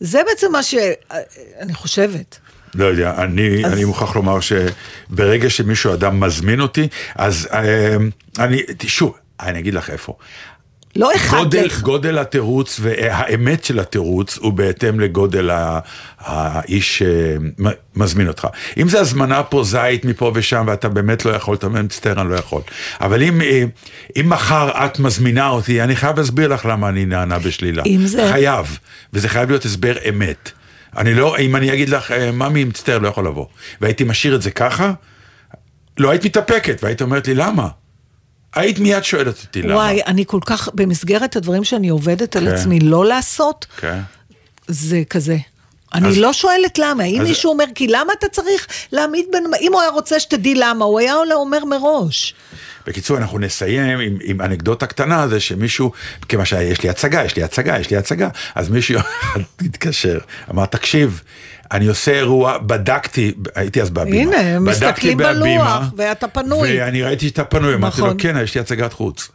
[0.00, 2.38] זה בעצם מה שאני חושבת.
[2.74, 7.96] לא יודע, אני, אז- אני מוכרח לומר שברגע שמישהו אדם מזמין אותי, אז אה,
[8.38, 10.16] אני, שוב, אני אגיד לך איפה.
[10.96, 11.80] לא אחד גודל, לך.
[11.82, 15.50] גודל התירוץ והאמת של התירוץ הוא בהתאם לגודל
[16.18, 18.46] האיש שמזמין אותך.
[18.76, 22.30] אם זה הזמנה פה זית מפה ושם ואתה באמת לא יכול, אתה אומר, מצטער, אני
[22.30, 22.62] לא יכול.
[23.00, 23.64] אבל אם, אה,
[24.20, 27.82] אם מחר את מזמינה אותי, אני חייב להסביר לך למה אני נענה בשלילה.
[27.86, 28.78] אם זה- חייב,
[29.12, 30.50] וזה חייב להיות הסבר אמת.
[30.96, 33.46] אני לא, אם אני אגיד לך, אה, ממי, מצטער, לא יכול לבוא.
[33.80, 34.92] והייתי משאיר את זה ככה,
[35.98, 37.68] לא היית מתאפקת, והיית אומרת לי, למה?
[38.54, 39.74] היית מיד שואלת אותי למה.
[39.74, 42.54] וואי, אני כל כך, במסגרת הדברים שאני עובדת על כן.
[42.54, 44.00] עצמי לא לעשות, כן.
[44.68, 45.36] זה כזה.
[45.94, 49.44] אני אז- לא שואלת למה, אם אז- מישהו אומר, כי למה אתה צריך להעמיד בין...
[49.60, 52.34] אם הוא היה רוצה שתדעי למה, הוא היה אומר מראש.
[52.86, 55.92] בקיצור, אנחנו נסיים עם, עם אנקדוטה קטנה, זה שמישהו,
[56.28, 59.00] כיוון שיש לי הצגה, יש לי הצגה, יש לי הצגה, אז מישהו
[59.66, 60.18] התקשר,
[60.50, 61.22] אמר, תקשיב,
[61.72, 66.80] אני עושה אירוע, בדקתי, הייתי אז בהבימה, הנה, מסתכלים בלוח, ואתה פנוי.
[66.80, 68.16] ואני ראיתי שאתה פנוי, אמרתי לו, נכון.
[68.20, 69.28] כן, יש לי הצגת חוץ.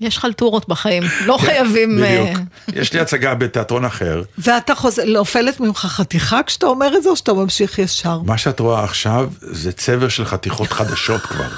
[0.00, 2.02] יש חלטורות בחיים, לא חייבים...
[2.02, 2.38] אה, בדיוק.
[2.74, 7.16] יש לי הצגה בתיאטרון אחר, ואתה חוזר, נופלת ממך חתיכה כשאתה אומר את זה, או
[7.16, 8.18] שאתה ממשיך ישר?
[8.18, 11.48] מה שאת רואה עכשיו זה צבר של חתיכות חדשות כבר.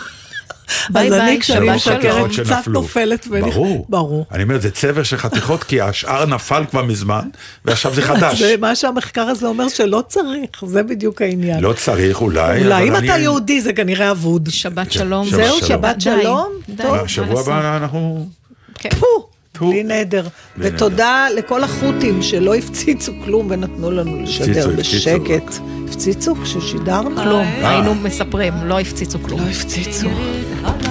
[0.95, 2.31] אז אני כשאני משקרת.
[2.45, 3.87] קצת נופלת ברור.
[3.89, 4.27] ברור.
[4.33, 7.29] אני אומר, זה צבר של חתיכות, כי השאר נפל כבר מזמן,
[7.64, 8.43] ועכשיו זה חדש.
[8.43, 11.61] זה מה שהמחקר הזה אומר שלא צריך, זה בדיוק העניין.
[11.61, 14.49] לא צריך אולי, אולי, אם אתה יהודי זה כנראה אבוד.
[14.51, 15.29] שבת שלום.
[15.29, 15.59] זהו.
[15.66, 16.49] שבת שלום?
[16.79, 17.39] לעשות?
[17.39, 18.29] הבא אנחנו...
[19.66, 20.26] בלי נדר.
[20.59, 24.70] ותודה לכל החות'ים שלא הפציצו כלום ונתנו לנו לשדר.
[24.76, 25.54] בשקט.
[25.88, 27.16] הפציצו כששידרנו?
[27.16, 27.70] כלום, אה.
[27.70, 29.40] היינו מספרים, לא הפציצו כלום.
[29.40, 30.09] לא הפציצו.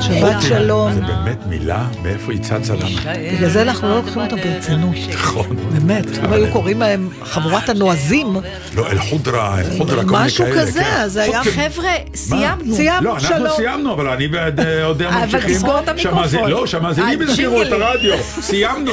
[0.01, 0.93] שבת שלום.
[0.93, 2.85] זה באמת מילה, מאיפה היא צצה לנו?
[3.33, 4.95] בגלל זה אנחנו לא לוקחים אותם ברצינות.
[5.13, 5.45] נכון.
[5.71, 6.05] באמת.
[6.25, 8.37] אם היו קוראים להם חבורת הנועזים,
[8.75, 10.25] לא, אל-חודרה, אל-חודרה, כל מיני כאלה.
[10.25, 10.95] משהו כזה, כן.
[10.97, 11.43] אז זה היה...
[11.43, 12.75] חבר'ה, סיימנו.
[12.75, 13.49] סיימנו, לא, אנחנו שלום.
[13.55, 15.49] סיימנו, אבל אני ועוד אה, עוד אבל ממשיכים.
[15.55, 16.49] תסגור את המיקרופון.
[16.49, 17.67] לא, שהמאזינים אה, יסגרו את.
[17.71, 18.15] הרדיו.
[18.41, 18.91] סיימנו.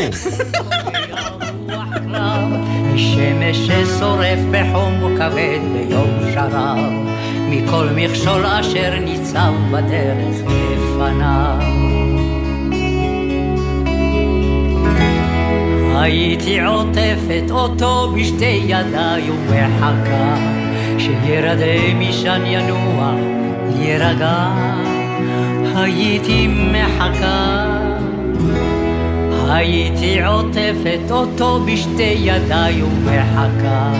[2.94, 6.78] משמש ששורף בחום כבד ביום שרב,
[7.56, 11.58] מכל מכשול אשר ניצב בדרך לפניו.
[15.96, 20.34] הייתי עוטפת אותו בשתי ידיי ומחכה
[20.98, 23.14] שירדה משם ינוע,
[23.78, 24.48] יירגע.
[25.76, 27.64] הייתי מחכה
[29.48, 33.92] הייתי עוטפת אותו בשתי ידיי ומחכה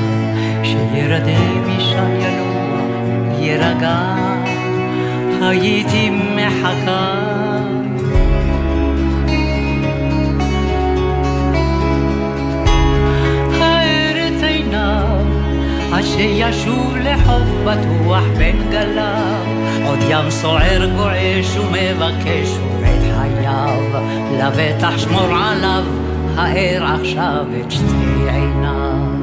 [0.63, 2.44] שירדה משם ינוע,
[3.45, 4.15] יירגע.
[5.43, 7.15] הייתי מחכה
[13.61, 15.27] האר את עיניו
[15.93, 19.47] עד שישוב לחוף בטוח בין גליו
[19.87, 22.49] עוד ים סוער גועש ומבקש
[22.81, 24.03] ואת חייו,
[24.39, 25.85] לבטח שמור עליו,
[26.37, 29.14] האר עכשיו את שתי עיניו.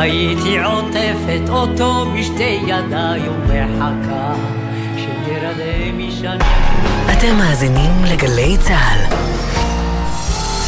[0.00, 4.34] הייתי עוטפת אותו בשתי ידיי ומחכה
[4.96, 6.38] שירדם משם
[7.12, 9.16] אתם מאזינים לגלי צה"ל.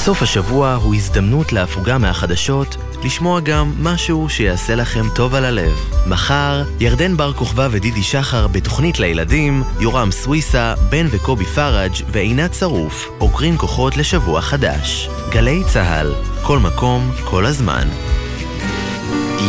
[0.05, 5.73] סוף השבוע הוא הזדמנות להפוגה מהחדשות, לשמוע גם משהו שיעשה לכם טוב על הלב.
[6.07, 13.09] מחר, ירדן בר כוכבא ודידי שחר בתוכנית לילדים, יורם סוויסה, בן וקובי פראג' ועינת שרוף,
[13.19, 15.09] עוקרים כוחות לשבוע חדש.
[15.31, 16.13] גלי צה"ל,
[16.43, 17.89] כל מקום, כל הזמן.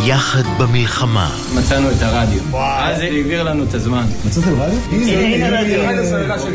[0.06, 1.30] יחד במלחמה.
[1.54, 2.58] מצאנו את הרדיו.
[2.58, 4.04] אז זה העביר לנו את הזמן.
[4.26, 4.78] מצאתם רדיו?
[4.90, 6.06] הנה הרדיו.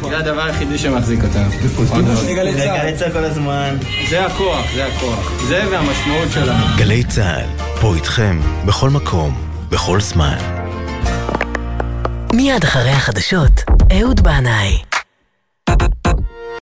[0.09, 1.49] זה הדבר היחידי שמחזיק אותנו.
[2.35, 3.77] גלי צה"ל כל הזמן.
[4.09, 5.31] זה הכוח, זה הכוח.
[5.47, 6.65] זה והמשמעות שלנו.
[6.77, 7.45] גלי צה"ל,
[7.81, 9.35] פה איתכם, בכל מקום,
[9.69, 10.37] בכל זמן.
[12.33, 14.88] מיד אחרי החדשות, אהוד בנאי.